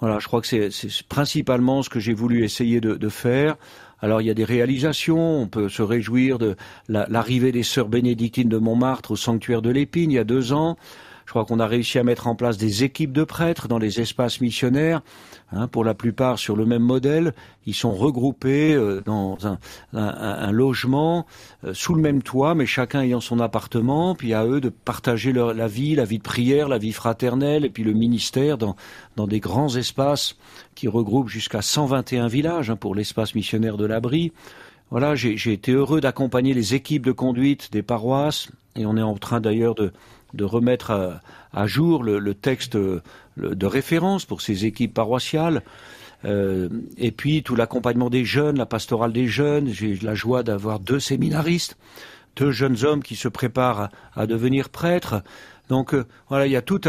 Voilà, 0.00 0.18
je 0.18 0.26
crois 0.26 0.40
que 0.40 0.46
c'est 0.46 0.70
principalement 1.08 1.82
ce 1.82 1.88
que 1.88 2.00
j'ai 2.00 2.14
voulu 2.14 2.44
essayer 2.44 2.80
de, 2.80 3.08
faire. 3.08 3.56
Alors 4.00 4.20
il 4.20 4.26
y 4.26 4.30
a 4.30 4.34
des 4.34 4.44
réalisations, 4.44 5.40
on 5.40 5.46
peut 5.46 5.68
se 5.68 5.82
réjouir 5.82 6.38
de 6.38 6.56
l'arrivée 6.88 7.52
des 7.52 7.62
sœurs 7.62 7.88
bénédictines 7.88 8.48
de 8.48 8.58
Montmartre 8.58 9.12
au 9.12 9.16
sanctuaire 9.16 9.62
de 9.62 9.70
l'Épine 9.70 10.10
il 10.10 10.14
y 10.14 10.18
a 10.18 10.24
deux 10.24 10.52
ans. 10.52 10.76
Je 11.26 11.30
crois 11.30 11.44
qu'on 11.44 11.60
a 11.60 11.66
réussi 11.66 11.98
à 11.98 12.04
mettre 12.04 12.26
en 12.26 12.34
place 12.34 12.58
des 12.58 12.84
équipes 12.84 13.12
de 13.12 13.24
prêtres 13.24 13.68
dans 13.68 13.78
les 13.78 14.00
espaces 14.00 14.40
missionnaires, 14.40 15.02
hein, 15.52 15.68
pour 15.68 15.84
la 15.84 15.94
plupart 15.94 16.38
sur 16.38 16.56
le 16.56 16.66
même 16.66 16.82
modèle. 16.82 17.34
Ils 17.66 17.74
sont 17.74 17.92
regroupés 17.92 18.74
euh, 18.74 19.02
dans 19.04 19.38
un, 19.94 20.52
logement 20.52 21.26
euh, 21.64 21.72
sous 21.72 21.94
le 21.94 22.02
même 22.02 22.22
toit, 22.22 22.54
mais 22.54 22.66
chacun 22.66 23.00
ayant 23.00 23.20
son 23.20 23.40
appartement. 23.40 24.14
Puis 24.14 24.34
à 24.34 24.44
eux 24.44 24.60
de 24.60 24.68
partager 24.68 25.32
la 25.32 25.68
vie, 25.68 25.94
la 25.94 26.04
vie 26.04 26.18
de 26.18 26.22
prière, 26.22 26.68
la 26.68 26.78
vie 26.78 26.92
fraternelle, 26.92 27.64
et 27.64 27.70
puis 27.70 27.84
le 27.84 27.92
ministère 27.92 28.58
dans, 28.58 28.76
dans 29.16 29.26
des 29.26 29.40
grands 29.40 29.74
espaces 29.76 30.36
qui 30.74 30.88
regroupent 30.88 31.28
jusqu'à 31.28 31.62
121 31.62 32.28
villages 32.28 32.70
hein, 32.70 32.76
pour 32.76 32.94
l'espace 32.94 33.34
missionnaire 33.34 33.76
de 33.76 33.86
l'abri. 33.86 34.32
Voilà, 34.90 35.14
j'ai 35.14 35.52
été 35.52 35.72
heureux 35.72 36.00
d'accompagner 36.00 36.54
les 36.54 36.74
équipes 36.74 37.06
de 37.06 37.12
conduite 37.12 37.72
des 37.72 37.82
paroisses, 37.82 38.48
et 38.76 38.86
on 38.86 38.96
est 38.96 39.02
en 39.02 39.16
train 39.16 39.40
d'ailleurs 39.40 39.74
de, 39.74 39.92
de 40.34 40.44
remettre 40.44 41.20
à, 41.52 41.66
jour 41.66 42.02
le, 42.02 42.34
texte 42.34 42.76
de 42.76 43.66
référence 43.66 44.24
pour 44.24 44.42
ces 44.42 44.66
équipes 44.66 44.94
paroissiales. 44.94 45.62
Euh, 46.24 46.68
et 46.96 47.10
puis 47.10 47.42
tout 47.42 47.54
l'accompagnement 47.54 48.08
des 48.10 48.24
jeunes, 48.24 48.56
la 48.56 48.66
pastorale 48.66 49.12
des 49.12 49.26
jeunes. 49.26 49.68
J'ai 49.68 49.96
la 49.96 50.14
joie 50.14 50.42
d'avoir 50.42 50.80
deux 50.80 51.00
séminaristes, 51.00 51.76
deux 52.36 52.50
jeunes 52.50 52.84
hommes 52.84 53.02
qui 53.02 53.16
se 53.16 53.28
préparent 53.28 53.90
à, 54.14 54.26
devenir 54.26 54.70
prêtres. 54.70 55.22
Donc 55.68 55.94
euh, 55.94 56.04
voilà, 56.28 56.46
il 56.46 56.52
y 56.52 56.56
a 56.56 56.62
toute 56.62 56.88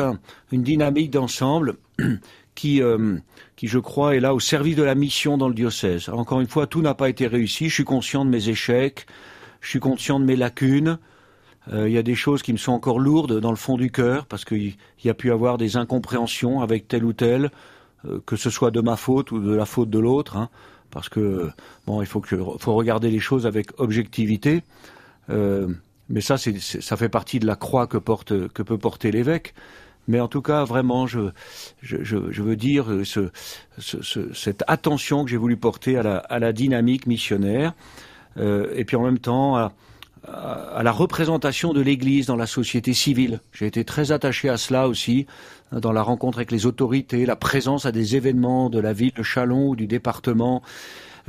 une 0.51 0.63
dynamique 0.63 1.12
d'ensemble 1.12 1.75
qui, 2.55 2.81
euh, 2.81 3.17
qui, 3.55 3.67
je 3.67 3.79
crois, 3.79 4.15
est 4.15 4.19
là 4.19 4.34
au 4.34 4.39
service 4.39 4.75
de 4.75 4.84
la 4.84 4.95
mission 4.95 5.38
dans 5.38 5.49
le 5.49 5.55
diocèse. 5.55 6.10
encore 6.10 6.39
une 6.39 6.47
fois, 6.47 6.67
tout 6.67 6.81
n'a 6.81 6.93
pas 6.93 7.10
été 7.10 7.27
réussi. 7.27 7.69
Je 7.69 7.73
suis 7.73 7.84
conscient 7.84 8.23
de 8.23 8.29
mes 8.29 8.49
échecs, 8.49 9.05
je 9.62 9.69
suis 9.69 9.79
conscient 9.79 10.19
de 10.19 10.25
mes 10.25 10.36
lacunes. 10.36 10.97
Euh, 11.73 11.89
il 11.89 11.93
y 11.93 11.97
a 11.97 12.04
des 12.04 12.15
choses 12.15 12.41
qui 12.41 12.54
me 12.54 12.58
sont 12.58 12.71
encore 12.71 12.99
lourdes 12.99 13.39
dans 13.39 13.49
le 13.49 13.56
fond 13.56 13.78
du 13.78 13.91
cœur 13.91 14.25
parce 14.25 14.45
qu'il 14.45 14.75
y 15.04 15.10
a 15.10 15.13
pu 15.13 15.32
avoir 15.32 15.58
des 15.58 15.78
incompréhensions 15.78 16.62
avec 16.62 16.88
tel 16.88 17.04
ou 17.04 17.13
tel, 17.13 17.51
euh, 18.06 18.19
que 18.25 18.36
ce 18.36 18.49
soit 18.49 18.71
de 18.71 18.82
ma 18.82 18.95
faute 18.95 19.32
ou 19.32 19.39
de 19.39 19.54
la 19.54 19.65
faute 19.65 19.89
de 19.89 19.99
l'autre, 19.99 20.38
hein, 20.38 20.49
parce 20.91 21.10
que 21.10 21.49
bon, 21.88 22.01
il 22.01 22.08
faut 22.08 22.21
regarder 22.75 23.10
les 23.10 23.19
choses 23.19 23.45
avec 23.45 23.67
objectivité. 23.80 24.63
Euh, 25.30 25.67
mais 26.08 26.21
ça, 26.21 26.38
ça 26.38 26.97
fait 26.97 27.10
partie 27.10 27.39
de 27.39 27.47
la 27.47 27.56
croix 27.56 27.88
que 27.88 27.97
porte 27.97 28.47
que 28.49 28.62
peut 28.62 28.78
porter 28.78 29.12
l'évêque. 29.12 29.56
Mais 30.08 30.19
en 30.19 30.28
tout 30.28 30.43
cas, 30.43 30.63
vraiment, 30.65 31.08
je, 31.08 31.32
veux 31.82 32.56
dire 32.56 32.86
ce, 33.04 33.32
ce, 33.80 34.32
cette 34.36 34.63
attention 34.67 35.25
que 35.25 35.32
j'ai 35.32 35.38
voulu 35.38 35.58
porter 35.58 35.97
à 35.97 36.04
la, 36.04 36.17
à 36.17 36.38
la 36.38 36.54
dynamique 36.54 37.08
missionnaire, 37.08 37.73
et 38.38 38.86
puis 38.86 38.95
en 38.95 39.01
même 39.01 39.17
temps 39.17 39.56
à, 39.58 39.71
à 40.75 40.83
la 40.83 40.91
représentation 40.91 41.71
de 41.71 41.79
l'Église 41.79 42.25
dans 42.25 42.35
la 42.35 42.47
société 42.47 42.93
civile. 42.93 43.39
J'ai 43.53 43.65
été 43.65 43.85
très 43.85 44.11
attaché 44.11 44.49
à 44.49 44.57
cela 44.57 44.89
aussi, 44.89 45.25
dans 45.71 45.93
la 45.93 46.01
rencontre 46.01 46.38
avec 46.39 46.51
les 46.51 46.65
autorités, 46.65 47.25
la 47.25 47.38
présence 47.38 47.85
à 47.85 47.93
des 47.93 48.17
événements 48.17 48.69
de 48.69 48.79
la 48.79 48.91
ville 48.91 49.13
de 49.15 49.23
Chalon 49.23 49.69
ou 49.69 49.75
du 49.77 49.88
département. 49.88 50.61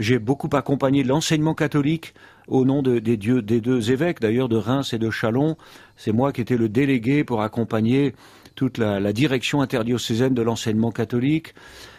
J'ai 0.01 0.19
beaucoup 0.19 0.51
accompagné 0.53 1.05
l'enseignement 1.05 1.55
catholique 1.55 2.13
au 2.49 2.65
nom 2.65 2.83
de, 2.83 2.99
des, 2.99 3.17
des 3.17 3.61
deux 3.61 3.93
évêques, 3.93 4.21
d'ailleurs 4.21 4.49
de 4.49 4.57
Reims 4.57 4.93
et 4.93 4.99
de 4.99 5.11
Chalon. 5.11 5.57
C'est 5.97 6.13
moi 6.13 6.33
qui 6.33 6.41
étais 6.41 6.57
le 6.57 6.69
délégué 6.69 7.23
pour 7.23 7.43
accompagner 7.43 8.15
toute 8.57 8.79
la, 8.79 8.99
la 8.99 9.13
direction 9.13 9.61
interdiocésaine 9.61 10.35
de 10.35 10.43
l'enseignement 10.43 10.91
catholique. 10.91 11.55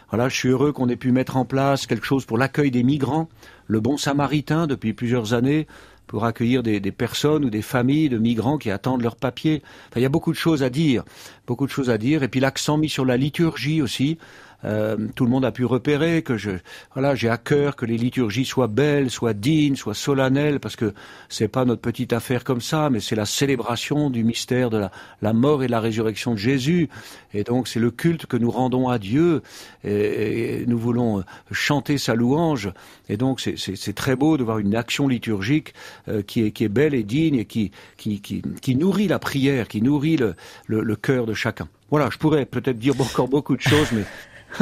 Voilà, 0.09 0.27
je 0.27 0.35
suis 0.35 0.49
heureux 0.49 0.73
qu'on 0.73 0.89
ait 0.89 0.95
pu 0.97 1.11
mettre 1.11 1.37
en 1.37 1.45
place 1.45 1.85
quelque 1.85 2.05
chose 2.05 2.25
pour 2.25 2.37
l'accueil 2.37 2.71
des 2.71 2.83
migrants, 2.83 3.29
le 3.67 3.79
bon 3.79 3.97
samaritain 3.97 4.67
depuis 4.67 4.93
plusieurs 4.93 5.33
années, 5.33 5.67
pour 6.07 6.25
accueillir 6.25 6.63
des, 6.63 6.79
des, 6.79 6.91
personnes 6.91 7.45
ou 7.45 7.49
des 7.49 7.61
familles 7.61 8.09
de 8.09 8.17
migrants 8.17 8.57
qui 8.57 8.71
attendent 8.71 9.03
leurs 9.03 9.17
papiers. 9.17 9.61
Enfin, 9.89 9.99
il 9.99 10.03
y 10.03 10.05
a 10.05 10.09
beaucoup 10.09 10.31
de 10.31 10.37
choses 10.37 10.63
à 10.63 10.69
dire, 10.69 11.03
beaucoup 11.45 11.65
de 11.65 11.71
choses 11.71 11.89
à 11.89 11.97
dire. 11.97 12.23
Et 12.23 12.27
puis 12.27 12.39
l'accent 12.39 12.77
mis 12.77 12.89
sur 12.89 13.05
la 13.05 13.17
liturgie 13.17 13.81
aussi. 13.81 14.17
Euh, 14.65 14.97
tout 15.15 15.23
le 15.23 15.29
monde 15.29 15.45
a 15.45 15.51
pu 15.51 15.65
repérer 15.65 16.23
que 16.23 16.37
je, 16.37 16.51
voilà, 16.93 17.13
j'ai 17.15 17.29
à 17.29 17.37
cœur 17.37 17.75
que 17.75 17.85
les 17.85 17.97
liturgies 17.97 18.45
soient 18.45 18.67
belles, 18.67 19.11
soient 19.11 19.33
dignes, 19.33 19.75
soient 19.75 19.93
solennelles, 19.93 20.59
parce 20.59 20.75
que 20.75 20.93
c'est 21.29 21.47
pas 21.47 21.65
notre 21.65 21.81
petite 21.81 22.11
affaire 22.11 22.43
comme 22.43 22.61
ça, 22.61 22.89
mais 22.89 22.99
c'est 22.99 23.15
la 23.15 23.25
célébration 23.25 24.09
du 24.09 24.23
mystère 24.23 24.69
de 24.69 24.85
la, 25.21 25.33
mort 25.33 25.63
et 25.63 25.67
la 25.67 25.79
résurrection 25.79 26.31
de 26.31 26.37
Jésus. 26.37 26.89
Et 27.33 27.43
donc 27.43 27.67
c'est 27.67 27.79
le 27.79 27.91
culte 27.91 28.25
que 28.25 28.37
nous 28.37 28.49
rendons 28.49 28.89
à 28.89 28.97
Dieu, 28.97 29.41
et, 29.83 30.63
nous 30.67 30.79
voulons 30.79 31.23
chanter 31.51 31.97
sa 31.97 32.15
louange. 32.15 32.71
Et 33.09 33.17
donc 33.17 33.39
c'est 33.39 33.93
très 33.93 34.15
beau 34.15 34.37
de 34.37 34.43
voir 34.43 34.57
une 34.57 34.75
action 34.75 35.07
liturgique 35.07 35.73
euh, 36.07 36.23
qui, 36.23 36.43
est, 36.43 36.51
qui 36.51 36.63
est 36.63 36.69
belle 36.69 36.95
et 36.95 37.03
digne 37.03 37.35
et 37.35 37.45
qui, 37.45 37.71
qui, 37.97 38.21
qui, 38.21 38.41
qui 38.61 38.75
nourrit 38.75 39.07
la 39.07 39.19
prière, 39.19 39.67
qui 39.67 39.81
nourrit 39.81 40.17
le, 40.17 40.35
le, 40.65 40.81
le 40.81 40.95
cœur 40.95 41.25
de 41.25 41.33
chacun. 41.33 41.67
Voilà, 41.89 42.09
je 42.11 42.17
pourrais 42.17 42.45
peut-être 42.45 42.79
dire 42.79 42.99
encore 42.99 43.29
beaucoup 43.29 43.55
de 43.55 43.61
choses, 43.61 43.91
mais 43.93 44.03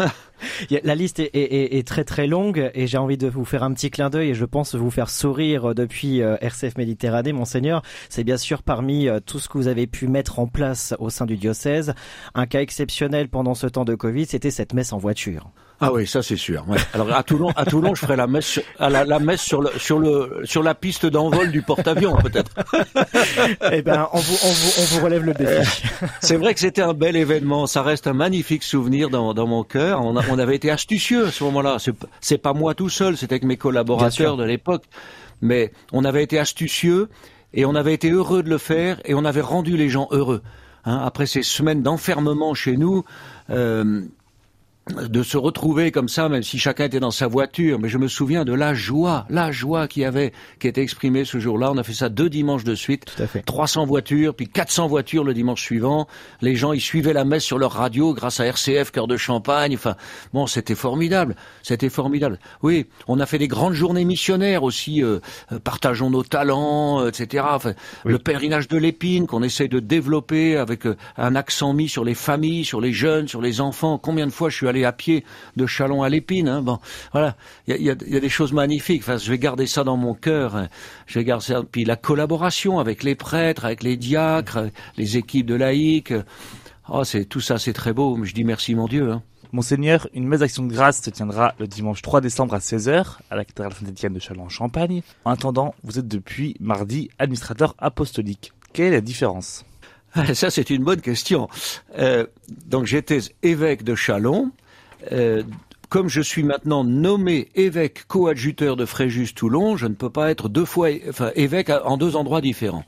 La 0.84 0.96
liste 0.96 1.20
est, 1.20 1.88
très 1.88 2.04
très 2.04 2.28
longue 2.28 2.72
et 2.74 2.88
j'ai 2.88 2.98
envie 2.98 3.18
de 3.18 3.28
vous 3.28 3.46
faire 3.46 3.64
un 3.64 3.74
petit 3.74 3.90
clin 3.90 4.10
d'œil 4.10 4.30
et 4.30 4.34
je 4.34 4.46
pense 4.46 4.76
vous 4.76 4.92
faire 4.92 5.10
sourire 5.10 5.74
depuis 5.74 6.22
euh, 6.22 6.38
RCF 6.42 6.78
Méditerranée, 6.78 7.34
monseigneur. 7.34 7.82
C'est 8.10 8.24
bien 8.24 8.38
sûr 8.38 8.64
parmi 8.64 9.08
euh, 9.08 9.20
tout 9.20 9.40
ce 9.40 9.50
que 9.50 9.58
vous 9.58 9.68
avez 9.68 9.88
pu 9.88 10.08
mettre 10.08 10.40
en 10.40 10.48
place 10.48 10.94
au 11.00 11.10
sein 11.10 11.26
du 11.26 11.38
diocèse. 11.38 11.94
Un 12.34 12.46
cas 12.46 12.62
exceptionnel 12.62 13.30
pendant 13.30 13.54
ce 13.54 13.68
temps 13.68 13.86
de 13.86 13.96
Covid, 13.96 14.26
c'était 14.26 14.52
cette 14.52 14.74
messe 14.74 14.94
en 14.94 14.98
voiture. 14.98 15.52
Ah 15.82 15.92
oui, 15.92 16.08
ça 16.08 16.24
c'est 16.24 16.38
sûr. 16.38 16.64
Ouais. 16.68 16.78
Alors 16.94 17.12
à 17.14 17.22
Toulon, 17.24 17.50
à 17.56 17.66
Toulon, 17.66 17.94
je 17.96 18.02
ferai 18.02 18.16
la 18.16 18.28
messe, 18.28 18.62
à 18.80 18.90
la, 18.90 19.04
la, 19.04 19.20
messe 19.20 19.42
sur 19.42 19.62
le, 19.62 19.70
sur 19.78 20.00
le, 20.00 20.42
sur 20.46 20.64
la 20.64 20.74
piste 20.74 21.06
d'envol 21.06 21.52
du 21.52 21.62
porte-avions 21.62 22.16
peut-être. 22.16 22.52
eh 23.72 23.82
ben, 23.82 24.08
on 24.14 24.20
vous, 24.20 24.38
on 24.44 24.48
vous, 24.50 24.72
on 24.80 24.84
vous 24.86 25.04
relève 25.06 25.24
le 25.26 25.34
défi. 25.34 25.84
c'est 26.22 26.38
vrai 26.38 26.54
que 26.54 26.60
c'était 26.62 26.82
un 26.82 26.94
bel 26.94 27.16
événement. 27.16 27.68
Ça 27.68 27.82
reste 27.84 28.08
un 28.08 28.14
magnifique 28.14 28.64
souvenir 28.64 29.10
dans, 29.10 29.34
dans 29.34 29.48
mon 29.48 29.64
cœur. 29.64 30.02
On, 30.02 30.16
a, 30.18 30.24
on 30.30 30.40
avait 30.40 30.56
été 30.56 30.72
astucieux 30.72 31.28
à 31.28 31.32
ce 31.32 31.44
moment-là. 31.44 31.78
C'est 32.22 32.38
pas 32.38 32.54
moi 32.54 32.74
tout 32.74 32.90
seul, 32.90 33.18
c'était 33.18 33.36
avec 33.36 33.44
mes 33.44 33.58
collaborateurs 33.58 34.38
de 34.38 34.44
l'époque. 34.46 34.84
Mais 35.42 35.72
on 35.92 36.06
avait 36.06 36.24
été 36.24 36.40
astucieux 36.40 37.10
et 37.54 37.66
on 37.66 37.76
avait 37.76 37.94
été 37.94 38.10
heureux 38.10 38.44
de 38.44 38.50
le 38.50 38.58
faire 38.58 39.02
et 39.04 39.14
on 39.14 39.26
avait 39.26 39.42
rendu 39.42 39.76
les 39.76 39.90
gens 39.90 40.08
heureux. 40.12 40.42
Hein, 40.86 41.02
après 41.04 41.26
ces 41.26 41.42
semaines 41.42 41.82
d'enfermement 41.82 42.54
chez 42.54 42.78
nous. 42.78 43.04
Euh, 43.50 44.02
de 44.88 45.24
se 45.24 45.38
retrouver 45.38 45.92
comme 45.92 46.08
ça, 46.08 46.30
même 46.30 46.44
si 46.44 46.60
chacun 46.60 46.86
était 46.86 47.00
dans 47.00 47.12
sa 47.12 47.28
voiture. 47.28 47.80
Mais 47.80 47.90
je 47.90 47.98
me 47.98 48.08
souviens 48.08 48.46
de 48.46 48.54
la 48.54 48.76
joie, 48.76 49.26
la 49.30 49.52
joie 49.52 49.88
qui 49.88 50.06
avait, 50.06 50.32
qui 50.60 50.68
était 50.68 50.82
exprimée 50.82 51.26
ce 51.26 51.40
jour-là. 51.40 51.72
On 51.72 51.78
a 51.78 51.84
fait 51.84 51.94
ça 51.94 52.10
deux 52.10 52.30
dimanches 52.30 52.64
de 52.64 52.76
suite. 52.76 53.06
Tout 53.06 53.24
à 53.24 53.28
fait. 53.28 53.42
300 53.42 53.86
voitures, 53.86 54.36
puis 54.36 54.48
400 54.48 54.88
voitures 54.88 55.24
le 55.24 55.34
dimanche 55.34 55.64
suivant. 55.64 56.08
Les 56.42 56.56
gens, 56.56 56.72
ils 56.72 56.82
suivaient 56.82 57.14
la 57.14 57.26
messe 57.26 57.44
sur 57.44 57.58
leur 57.58 57.72
radio 57.72 58.14
grâce 58.14 58.40
à 58.40 58.46
RCF, 58.46 58.92
Cœur 58.92 59.08
de 59.08 59.18
Champagne. 59.18 59.74
Enfin, 59.74 59.96
bon, 60.34 60.46
c'était 60.46 60.76
formidable. 60.76 61.36
C'était 61.64 61.90
formidable. 61.90 62.40
Oui, 62.62 62.86
on 63.08 63.20
a 63.20 63.26
fait 63.26 63.40
des 63.40 63.48
grandes 63.48 63.74
journées 63.74 64.06
missionnaires 64.06 64.62
aussi. 64.62 65.04
Euh, 65.04 65.20
partageons 65.64 66.12
nos 66.12 66.24
talents, 66.24 67.02
euh, 67.02 67.10
etc. 67.10 67.44
Enfin, 67.50 67.74
oui. 68.06 68.12
le 68.12 68.20
pèlerinage 68.20 68.68
de 68.68 68.78
l'épine 68.78 69.26
qu'on 69.26 69.42
essaye 69.42 69.70
de 69.70 69.80
développer 69.80 70.58
avec 70.58 70.86
euh, 70.86 70.96
un 71.18 71.36
accent 71.36 71.74
mis 71.74 71.90
sur 71.90 72.06
les 72.06 72.14
familles, 72.14 72.66
sur 72.66 72.82
les 72.82 72.94
jeunes, 72.94 73.28
sur 73.28 73.42
les 73.42 73.62
enfants. 73.62 73.98
Combien 73.98 74.28
de 74.28 74.32
fois 74.32 74.50
je 74.50 74.58
suis 74.58 74.68
allé 74.68 74.75
à 74.84 74.92
pied 74.92 75.24
de 75.56 75.66
Chalon 75.66 76.04
à 76.04 76.10
l'Épine. 76.10 76.50
Hein. 76.50 76.62
Bon, 76.62 76.80
voilà, 77.14 77.38
il 77.68 77.78
y 77.78 77.90
a, 77.90 77.96
y 78.06 78.16
a, 78.16 78.20
des 78.20 78.30
choses 78.30 78.52
magnifiques. 78.52 79.04
Enfin, 79.04 79.18
je 79.18 79.32
vais 79.32 79.38
garder 79.38 79.68
ça 79.68 79.84
dans 79.84 79.96
mon 79.96 80.14
cœur. 80.14 80.56
Hein. 80.56 80.68
Je 81.06 81.20
vais 81.20 81.26
garder 81.26 81.46
ça. 81.46 81.62
Puis 81.64 81.86
la 81.86 81.96
collaboration 81.96 82.80
avec 82.80 83.04
les 83.04 83.16
prêtres, 83.16 83.64
avec 83.64 83.84
les 83.84 83.96
diacres, 83.96 84.60
les 84.98 85.18
équipes 85.18 85.46
de 85.46 85.56
laïcs. 85.56 86.14
Oh, 86.90 87.04
c'est 87.04 87.26
tout 87.26 87.42
ça, 87.42 87.58
c'est 87.58 87.74
très 87.74 87.94
beau. 87.94 88.18
Je 88.24 88.34
dis 88.34 88.44
merci, 88.44 88.76
mon 88.76 88.88
Dieu. 88.88 89.12
Hein. 89.12 89.24
Monseigneur, 89.52 90.10
une 90.14 90.28
messe 90.28 90.42
d'action 90.42 90.66
de 90.66 90.74
grâce 90.74 91.02
se 91.02 91.10
tiendra 91.10 91.56
le 91.60 91.68
dimanche 91.68 92.02
3 92.02 92.20
décembre 92.20 92.56
à 92.56 92.60
16h 92.60 93.18
à 93.30 93.36
la 93.36 93.46
cathédrale 93.46 93.74
Saint-Étienne 93.74 94.14
de 94.14 94.20
Châlons-en-Champagne. 94.20 95.02
En 95.24 95.32
attendant, 95.32 95.74
vous 95.84 95.98
êtes 95.98 96.08
depuis 96.08 96.58
mardi 96.60 97.10
administrateur 97.20 97.74
apostolique. 97.78 98.52
Quelle 98.74 98.88
est 98.88 98.92
la 98.92 99.02
différence? 99.02 99.64
Ça, 100.34 100.50
c'est 100.50 100.70
une 100.70 100.84
bonne 100.84 101.02
question. 101.02 101.48
Euh, 101.98 102.28
donc, 102.68 102.86
j'étais 102.86 103.20
évêque 103.44 103.84
de 103.84 103.96
Châlons. 103.96 104.52
Euh, 105.12 105.44
comme 105.90 106.10
je 106.10 106.22
suis 106.22 106.44
maintenant 106.44 106.84
nommé 106.84 107.50
évêque 107.56 108.06
coadjuteur 108.08 108.76
de 108.76 108.86
Fréjus-Toulon, 108.86 109.78
je 109.78 109.88
ne 109.88 109.94
peux 109.94 110.10
pas 110.10 110.32
être 110.32 110.50
deux 110.50 110.66
fois 110.66 110.90
enfin, 111.08 111.32
évêque 111.36 111.70
en 111.70 111.98
deux 111.98 112.16
endroits 112.16 112.42
différents. 112.42 112.86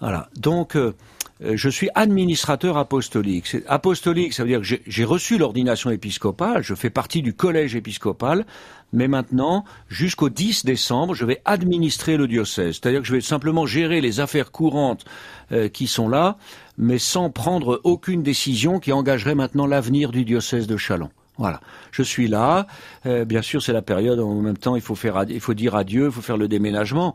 Voilà. 0.00 0.28
Donc, 0.36 0.76
euh, 0.76 0.92
je 1.40 1.68
suis 1.68 1.88
administrateur 1.94 2.76
apostolique. 2.76 3.56
Apostolique, 3.66 4.32
ça 4.32 4.42
veut 4.42 4.48
dire 4.48 4.60
que 4.60 4.82
j'ai 4.86 5.04
reçu 5.04 5.38
l'ordination 5.38 5.90
épiscopale, 5.90 6.62
je 6.62 6.74
fais 6.74 6.90
partie 6.90 7.22
du 7.22 7.32
collège 7.32 7.76
épiscopal, 7.76 8.44
mais 8.92 9.06
maintenant, 9.06 9.64
jusqu'au 9.88 10.28
10 10.30 10.64
décembre, 10.64 11.14
je 11.14 11.24
vais 11.24 11.40
administrer 11.44 12.16
le 12.16 12.26
diocèse. 12.26 12.78
C'est-à-dire 12.80 13.00
que 13.00 13.06
je 13.06 13.14
vais 13.14 13.20
simplement 13.20 13.66
gérer 13.66 14.00
les 14.00 14.20
affaires 14.20 14.50
courantes 14.50 15.04
euh, 15.52 15.68
qui 15.68 15.86
sont 15.86 16.08
là, 16.08 16.38
mais 16.76 16.98
sans 16.98 17.30
prendre 17.30 17.80
aucune 17.84 18.22
décision 18.22 18.80
qui 18.80 18.92
engagerait 18.92 19.34
maintenant 19.34 19.66
l'avenir 19.66 20.10
du 20.10 20.24
diocèse 20.24 20.66
de 20.66 20.76
Châlons. 20.76 21.10
Voilà, 21.38 21.60
je 21.92 22.02
suis 22.02 22.26
là. 22.26 22.66
Euh, 23.06 23.24
bien 23.24 23.42
sûr, 23.42 23.62
c'est 23.62 23.72
la 23.72 23.82
période 23.82 24.18
en 24.18 24.34
même 24.34 24.58
temps 24.58 24.74
il 24.74 24.82
faut 24.82 24.96
faire, 24.96 25.24
il 25.28 25.40
faut 25.40 25.54
dire 25.54 25.76
adieu, 25.76 26.06
il 26.06 26.12
faut 26.12 26.20
faire 26.20 26.36
le 26.36 26.48
déménagement. 26.48 27.14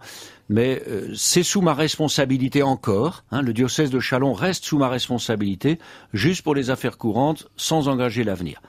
Mais 0.50 0.82
euh, 0.88 1.12
c'est 1.14 1.44
sous 1.44 1.62
ma 1.62 1.74
responsabilité 1.74 2.64
encore. 2.64 3.26
Hein, 3.32 3.42
le 3.42 3.54
diocèse 3.54 3.90
de 3.90 4.00
Châlons 4.00 4.34
reste 4.34 4.64
sous 4.64 4.78
ma 4.78 4.88
responsabilité, 4.88 5.78
juste 6.14 6.42
pour 6.42 6.56
les 6.56 6.70
affaires 6.70 6.98
courantes, 6.98 7.50
sans 7.58 7.90
engager 7.90 8.24
l'avenir. 8.24 8.62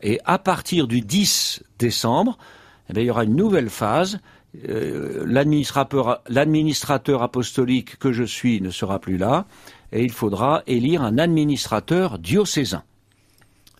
Et 0.00 0.20
à 0.24 0.38
partir 0.38 0.86
du 0.86 1.02
10 1.02 1.62
décembre, 1.78 2.38
eh 2.88 3.00
il 3.00 3.06
y 3.06 3.10
aura 3.10 3.24
une 3.24 3.36
nouvelle 3.36 3.70
phase. 3.70 4.20
Euh, 4.68 5.24
L'administrateur 5.26 7.22
apostolique 7.22 7.98
que 7.98 8.12
je 8.12 8.24
suis 8.24 8.60
ne 8.60 8.70
sera 8.70 9.00
plus 9.00 9.18
là, 9.18 9.46
et 9.92 10.02
il 10.02 10.12
faudra 10.12 10.62
élire 10.66 11.02
un 11.02 11.18
administrateur 11.18 12.18
diocésain. 12.18 12.84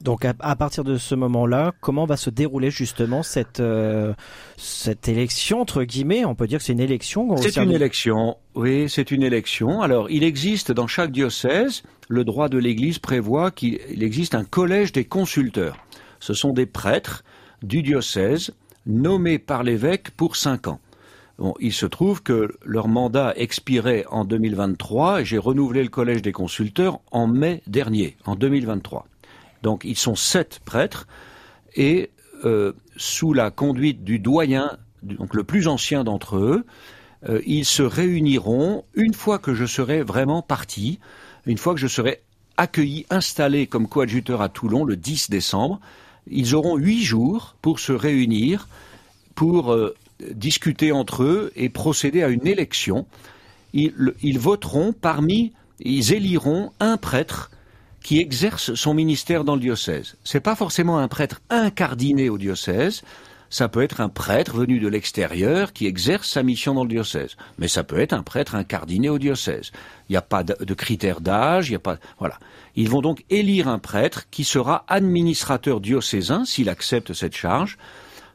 Donc 0.01 0.25
à, 0.25 0.35
à, 0.41 0.57
partir 0.57 0.85
de 0.85 0.99
ce 0.99 1.15
moment-là, 1.15 1.73
comment 1.81 2.05
va 2.05 2.17
se 2.17 2.29
dérouler 2.29 2.71
justement 2.71 3.23
cette 3.23 3.61
euh, 3.61 4.13
cette 4.57 5.09
élection 5.09 5.61
entre 5.61 5.85
guillemets? 5.85 6.25
On 6.25 6.35
peut 6.35 6.47
dire 6.47 6.59
que 6.59 6.65
c'est 6.65 6.73
une 6.73 6.81
élection. 6.81 7.37
C'est 7.37 7.57
une 7.57 7.71
élection. 7.71 8.37
Oui, 8.55 8.89
c'est 8.89 9.11
une 9.11 9.23
élection. 9.23 9.83
Alors 9.83 10.11
il 10.11 10.25
existe 10.25 10.73
dans 10.73 10.87
chaque 10.87 11.13
diocèse, 11.13 11.83
le 12.09 12.25
droit 12.25 12.49
de 12.49 12.59
l'Église 12.59 12.99
prévoit 12.99 13.51
qu'il 13.51 14.03
existe 14.03 14.35
un 14.35 14.45
collège 14.45 14.93
des 14.93 15.05
consulteurs. 15.05 15.77
Ce 16.21 16.35
sont 16.35 16.53
des 16.53 16.67
prêtres 16.67 17.25
du 17.63 17.83
diocèse 17.83 18.53
nommés 18.87 19.39
par 19.39 19.63
l'évêque 19.63 20.11
pour 20.11 20.37
cinq 20.37 20.67
ans. 20.69 20.81
Bon, 21.39 21.55
il 21.59 21.73
se 21.73 21.87
trouve 21.87 22.23
que 22.23 22.57
leur 22.65 22.87
mandat 22.87 23.33
expirait 23.37 24.05
en 24.11 24.25
2023 24.25 25.21
et 25.21 25.25
j'ai 25.25 25.39
renouvelé 25.39 25.83
le 25.83 25.89
collège 25.89 26.23
des 26.23 26.33
consulteurs 26.33 27.01
en 27.11 27.27
mai 27.27 27.63
dernier, 27.67 28.17
en 28.25 28.37
2023. 28.37 29.07
Donc 29.65 29.85
ils 29.85 29.97
sont 29.97 30.15
sept 30.15 30.61
prêtres 30.65 31.09
et 31.75 32.11
euh, 32.45 32.75
sous 32.97 33.33
la 33.33 33.51
conduite 33.51 34.05
du 34.05 34.19
doyen, 34.19 34.77
donc 35.03 35.35
le 35.35 35.43
plus 35.43 35.67
ancien 35.69 36.05
d'entre 36.05 36.37
eux, 36.37 36.67
euh, 37.29 37.41
ils 37.47 37.65
se 37.65 37.83
réuniront 37.83 38.85
une 38.95 39.15
fois 39.15 39.39
que 39.39 39.55
je 39.55 39.65
serai 39.65 40.03
vraiment 40.03 40.43
parti, 40.43 41.01
une 41.47 41.57
fois 41.57 41.73
que 41.73 41.81
je 41.81 41.87
serai 41.87 42.21
accueilli, 42.59 43.07
installé 43.09 43.67
comme 43.67 43.89
coadjuteur 43.89 44.43
à 44.43 44.51
Toulon 44.51 44.85
le 44.85 44.97
10 44.97 45.31
décembre. 45.31 45.81
Ils 46.31 46.55
auront 46.55 46.77
huit 46.77 47.03
jours 47.03 47.57
pour 47.63 47.81
se 47.81 47.93
réunir, 47.93 48.69
pour 49.35 49.73
euh, 49.73 49.97
discuter 50.31 50.93
entre 50.93 51.23
eux 51.23 51.53
et 51.57 51.71
procéder 51.71 52.23
à 52.23 52.29
une 52.29 52.47
élection. 52.47 53.07
Ils, 53.73 53.95
ils 54.23 54.39
voteront 54.39 54.93
parmi, 54.93 55.55
ils 55.81 56.13
éliront 56.13 56.71
un 56.81 56.99
prêtre 56.99 57.51
qui 58.05 58.21
exerce 58.21 58.75
son 58.75 58.95
ministère 58.95 59.43
dans 59.43 59.55
le 59.55 59.61
diocèse. 59.61 60.15
C'est 60.23 60.39
pas 60.39 60.55
forcément 60.55 60.99
un 60.99 61.09
prêtre 61.09 61.41
incardiné 61.51 62.29
au 62.29 62.39
diocèse, 62.39 63.03
ça 63.49 63.69
peut 63.69 63.83
être 63.83 64.01
un 64.01 64.09
prêtre 64.09 64.57
venu 64.57 64.79
de 64.79 64.89
l'extérieur 64.89 65.73
qui 65.73 65.87
exerce 65.87 66.29
sa 66.29 66.43
mission 66.43 66.75
dans 66.75 66.83
le 66.83 66.89
diocèse, 66.89 67.37
mais 67.57 67.69
ça 67.69 67.83
peut 67.83 67.99
être 67.99 68.13
un 68.13 68.23
prêtre 68.23 68.57
incardiné 68.57 69.09
au 69.09 69.19
diocèse. 69.19 69.71
Il 70.09 70.13
n'y 70.13 70.17
a 70.17 70.23
pas 70.23 70.45
de 70.45 70.75
critères 70.75 71.21
d'âge, 71.21 71.69
il 71.69 71.73
n'y 71.73 71.77
a 71.77 71.81
pas 71.81 71.99
voilà. 72.19 72.39
Ils 72.77 72.91
vont 72.91 73.01
donc 73.01 73.25
élire 73.31 73.69
un 73.69 73.79
prêtre 73.79 74.29
qui 74.31 74.45
sera 74.45 74.85
administrateur 74.89 75.81
diocésain 75.81 76.45
s'il 76.45 76.69
accepte 76.69 77.13
cette 77.15 77.37
charge 77.37 77.79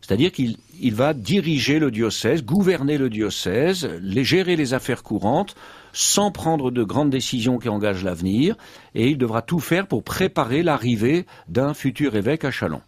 C'est-à-dire 0.02 0.32
qu'il 0.32 0.58
il 0.82 0.96
va 0.96 1.14
diriger 1.14 1.80
le 1.80 1.92
diocèse, 1.92 2.44
gouverner 2.44 2.98
le 2.98 3.10
diocèse, 3.10 3.90
les, 4.02 4.24
gérer 4.24 4.56
les 4.56 4.74
affaires 4.74 5.04
courantes, 5.04 5.56
sans 5.92 6.32
prendre 6.32 6.72
de 6.72 6.84
grandes 6.84 7.10
décisions 7.10 7.58
qui 7.58 7.70
engagent 7.70 8.04
l'avenir, 8.04 8.56
et 8.96 9.10
il 9.10 9.18
devra 9.18 9.42
tout 9.42 9.60
faire 9.60 9.88
pour 9.88 10.04
préparer 10.04 10.64
l'arrivée 10.64 11.26
d'un 11.48 11.74
futur 11.74 12.16
évêque 12.16 12.46
à 12.46 12.52
Chalon. 12.52 12.82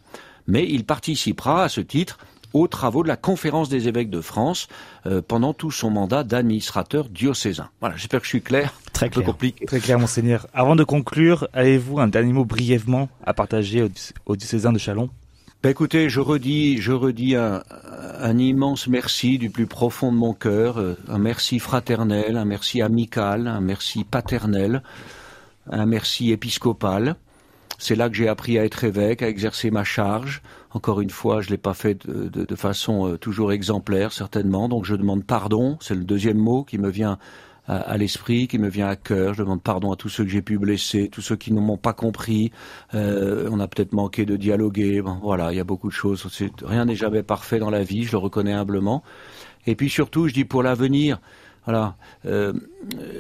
Mais 0.47 0.65
il 0.67 0.86
participera 0.86 1.63
à 1.63 1.69
ce 1.69 1.82
titre 1.82 2.17
aux 2.54 2.67
travaux 2.67 3.04
de 3.04 3.08
la 3.08 3.15
conférence 3.15 3.69
des 3.69 3.88
évêques 3.88 4.10
de 4.10 4.21
France 4.21 4.67
euh, 5.06 5.21
pendant 5.26 5.54
tout 5.54 5.71
son 5.71 5.89
mandat 5.89 6.24
d'administrateur 6.24 7.08
diocésain. 7.08 7.69
Voilà, 7.80 7.95
j'espère 7.95 8.19
que 8.19 8.26
je 8.26 8.32
suis 8.32 8.41
clair. 8.41 8.74
Très 8.93 9.10
clair. 9.10 9.26
compliqué. 9.26 9.65
Très 9.65 9.80
clair, 9.80 10.00
monseigneur. 10.00 10.47
Avant 10.54 10.76
de 10.76 10.84
conclure, 10.84 11.47
avez-vous 11.54 12.00
un 12.00 12.08
dernier 12.08 12.34
mot 12.34 12.45
brièvement 12.45 13.10
à 13.24 13.34
partager 13.34 13.88
aux, 14.26 14.36
diocésains 14.36 14.74
de 14.74 14.80
Chalon? 14.80 15.10
Ben 15.63 15.69
écoutez, 15.69 16.10
je 16.10 16.19
redis, 16.19 16.82
je 16.82 16.91
redis 16.91 17.36
un, 17.36 17.62
immense 18.39 18.88
merci 18.88 19.38
du 19.38 19.52
plus 19.52 19.67
profond 19.67 20.12
de 20.12 20.17
mon 20.17 20.34
cœur, 20.34 20.80
euh, 20.80 20.97
un 21.08 21.19
merci 21.19 21.60
fraternel, 21.60 22.36
un 22.36 22.45
merci 22.45 22.82
amical, 22.82 23.47
un 23.47 23.62
merci 23.62 24.04
paternel, 24.04 24.82
un 25.69 25.86
merci 25.86 26.32
épiscopal. 26.32 27.15
C'est 27.78 27.95
là 27.95 28.10
que 28.10 28.15
j'ai 28.15 28.28
appris 28.28 28.58
à 28.58 28.65
être 28.65 28.84
évêque, 28.84 29.21
à 29.21 29.30
exercer 29.30 29.69
ma 29.69 29.84
charge. 29.84 30.41
Encore 30.71 31.00
une 31.00 31.12
fois, 31.12 31.41
je 31.41 31.52
l'ai 31.52 31.58
pas 31.58 31.76
fait 31.76 32.08
de 32.08 32.56
façon 32.56 33.08
euh, 33.08 33.17
toujours 33.17 33.52
exemplaire, 33.52 34.13
certainement. 34.13 34.67
Donc 34.67 34.86
je 34.86 34.95
demande 34.95 35.24
pardon. 35.24 35.78
C'est 35.80 35.95
le 35.95 36.04
deuxième 36.04 36.38
mot 36.38 36.63
qui 36.63 36.80
me 36.80 36.89
vient 36.89 37.19
à, 37.67 37.97
l'esprit, 37.97 38.47
qui 38.47 38.58
me 38.58 38.69
vient 38.69 38.88
à 38.88 38.95
cœur. 38.95 39.34
Je 39.34 39.43
demande 39.43 39.62
pardon 39.62 39.91
à 39.91 39.95
tous 39.95 40.10
ceux 40.10 40.24
que 40.24 40.30
j'ai 40.30 40.41
pu 40.41 40.58
blesser, 40.58 41.10
tous 41.10 41.21
ceux 41.21 41.36
qui 41.36 41.54
ne 41.54 41.60
m'ont 41.60 41.78
pas 41.78 41.93
compris. 41.93 42.52
Euh, 42.93 43.47
on 43.52 43.60
a 43.60 43.67
peut-être 43.67 43.93
manqué 43.93 44.26
de 44.26 44.36
dialoguer. 44.36 45.02
Bon, 45.02 45.19
voilà, 45.21 45.52
il 45.52 45.58
y 45.58 45.60
a 45.60 45.63
beaucoup 45.63 45.88
de 45.88 45.93
choses. 45.93 46.28
Rien 46.63 46.86
n'est 46.86 46.95
jamais 46.95 47.24
parfait 47.24 47.60
dans 47.60 47.69
la 47.69 47.84
vie, 47.84 48.04
je 48.04 48.12
le 48.12 48.17
reconnais 48.17 48.54
humblement. 48.54 49.04
Et 49.67 49.76
puis 49.76 49.89
surtout, 49.89 50.28
je 50.28 50.34
dis 50.34 50.43
pour 50.45 50.63
l'avenir, 50.63 51.19
voilà, 51.65 51.95
euh, 52.26 52.54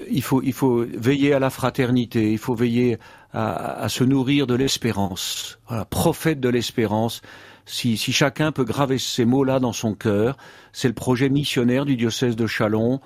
il 0.09 0.23
faut 0.23 0.41
il 0.41 0.53
faut 0.53 0.83
veiller 0.85 1.33
à 1.33 1.39
la 1.39 1.51
fraternité, 1.51 2.31
il 2.31 2.39
faut 2.39 2.55
veiller 2.55 2.97
à, 3.33 3.83
à 3.83 3.89
se 3.89 4.03
nourrir 4.03 4.47
de 4.47 4.55
l'espérance. 4.55 5.59
Voilà, 5.67 5.85
prophète 5.85 6.39
de 6.39 6.49
l'espérance. 6.49 7.21
Si, 7.65 7.95
si, 7.95 8.11
chacun 8.11 8.51
peut 8.51 8.63
graver 8.63 8.97
ces 8.97 9.23
mots-là 9.23 9.59
dans 9.59 9.71
son 9.71 9.93
cœur, 9.93 10.35
c'est 10.73 10.87
le 10.87 10.95
projet 10.95 11.29
missionnaire 11.29 11.85
du 11.85 11.95
diocèse 11.95 12.35
de 12.35 12.47
Chalon. 12.47 12.99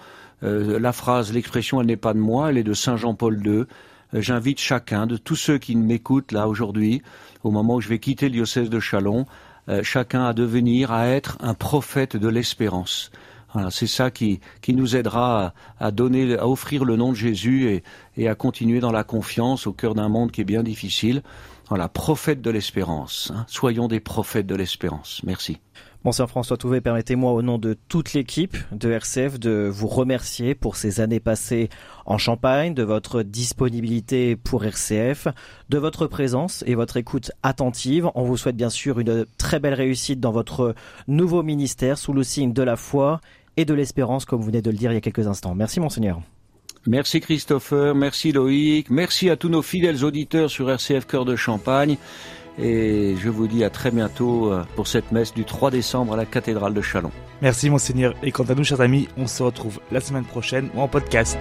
Euh, 0.44 0.80
la 0.80 0.92
phrase, 0.92 1.34
l'expression, 1.34 1.82
elle 1.82 1.88
n'est 1.88 1.98
pas 1.98 2.14
de 2.14 2.20
moi, 2.20 2.50
elle 2.50 2.58
est 2.58 2.64
de 2.64 2.74
Saint 2.74 2.98
Jean-Paul 2.98 3.42
II. 3.46 3.52
Euh, 3.52 3.66
j'invite 4.14 4.60
chacun, 4.60 5.08
de 5.08 5.18
tous 5.18 5.36
ceux 5.36 5.58
qui 5.58 5.76
m'écoutent 5.76 6.32
là 6.32 6.48
aujourd'hui, 6.48 7.02
au 7.44 7.52
moment 7.52 7.76
où 7.76 7.82
je 7.82 7.90
vais 7.90 8.00
quitter 8.00 8.28
le 8.28 8.34
diocèse 8.34 8.70
de 8.70 8.80
Chalon, 8.80 9.26
euh, 9.70 9.82
chacun 9.84 10.26
à 10.26 10.34
devenir, 10.34 10.92
à 10.92 11.08
être 11.08 11.38
un 11.42 11.54
prophète 11.54 12.18
de 12.18 12.28
l'espérance. 12.28 13.12
Voilà, 13.54 13.72
c'est 13.72 13.88
ça 13.88 14.12
qui, 14.12 14.42
qui 14.62 14.74
nous 14.74 14.98
aidera 14.98 15.54
à, 15.80 15.92
donner, 15.92 16.38
à 16.38 16.48
offrir 16.48 16.84
le 16.84 16.98
nom 16.98 17.12
de 17.12 17.16
Jésus 17.16 17.70
et, 17.70 17.84
et 18.18 18.28
à 18.28 18.36
continuer 18.36 18.82
dans 18.82 18.92
la 18.92 19.06
confiance 19.06 19.66
au 19.66 19.72
cœur 19.72 19.96
d'un 19.96 20.10
monde 20.10 20.32
qui 20.32 20.42
est 20.42 20.46
bien 20.46 20.62
difficile. 20.62 21.22
Voilà, 21.70 21.90
prophète 21.90 22.42
de 22.42 22.52
l'espérance. 22.52 23.32
Hein. 23.34 23.46
Soyons 23.48 23.88
des 23.88 24.00
prophètes 24.00 24.48
de 24.48 24.56
l'espérance. 24.56 25.22
Merci. 25.24 25.60
Monsieur 26.06 26.28
François 26.28 26.56
Touvet, 26.56 26.82
permettez-moi 26.82 27.32
au 27.32 27.42
nom 27.42 27.58
de 27.58 27.76
toute 27.90 28.14
l'équipe 28.14 28.56
de 28.72 28.92
RCF 28.92 29.40
de 29.40 29.68
vous 29.72 29.88
remercier 29.88 30.54
pour 30.54 30.76
ces 30.76 31.02
années 31.02 31.20
passées 31.20 31.70
en 32.06 32.20
Champagne, 32.20 32.76
de 32.76 32.84
votre 32.84 33.24
disponibilité 33.24 34.36
pour 34.36 34.64
RCF, 34.64 35.28
de 35.70 35.78
votre 35.80 36.06
présence 36.06 36.64
et 36.68 36.76
votre 36.76 36.98
écoute 36.98 37.32
attentive. 37.42 38.12
On 38.14 38.24
vous 38.24 38.38
souhaite 38.38 38.56
bien 38.56 38.70
sûr 38.70 39.00
une 39.00 39.26
très 39.40 39.60
belle 39.60 39.74
réussite 39.74 40.20
dans 40.20 40.32
votre 40.32 40.76
nouveau 41.08 41.42
ministère 41.42 41.98
sous 41.98 42.14
le 42.14 42.22
signe 42.22 42.54
de 42.54 42.62
la 42.62 42.76
foi 42.76 43.20
et 43.58 43.66
de 43.66 43.74
l'espérance, 43.74 44.26
comme 44.26 44.42
vous 44.42 44.46
venez 44.46 44.62
de 44.62 44.70
le 44.70 44.78
dire 44.78 44.92
il 44.92 44.96
y 44.96 44.98
a 44.98 45.02
quelques 45.02 45.26
instants. 45.26 45.56
Merci 45.56 45.80
Monseigneur. 45.80 46.22
Merci 46.88 47.20
Christopher, 47.20 47.96
merci 47.96 48.32
Loïc, 48.32 48.90
merci 48.92 49.30
à 49.32 49.36
tous 49.36 49.50
nos 49.50 49.64
fidèles 49.64 50.04
auditeurs 50.04 50.52
sur 50.52 50.70
RCF 50.70 51.08
Cœur 51.08 51.26
de 51.26 51.36
Champagne. 51.36 51.98
Et 52.60 53.16
je 53.22 53.30
vous 53.30 53.48
dis 53.48 53.64
à 53.64 53.70
très 53.70 53.92
bientôt 53.92 54.52
euh, 54.52 54.64
pour 54.76 54.88
cette 54.88 55.12
messe 55.12 55.34
du 55.34 55.44
3 55.44 55.72
décembre 55.72 56.14
à 56.14 56.18
la 56.18 56.26
cathédrale 56.26 56.74
de 56.74 56.82
Chalon. 56.82 57.12
Merci 57.42 57.70
monseigneur. 57.70 58.14
Et 58.24 58.32
quant 58.32 58.46
à 58.46 58.56
nous 58.56 58.64
chers 58.64 58.82
amis, 58.82 59.10
on 59.18 59.28
se 59.28 59.44
retrouve 59.44 59.80
la 59.92 60.00
semaine 60.00 60.26
prochaine 60.26 60.70
ou 60.74 60.82
en 60.82 60.88
podcast. 60.88 61.38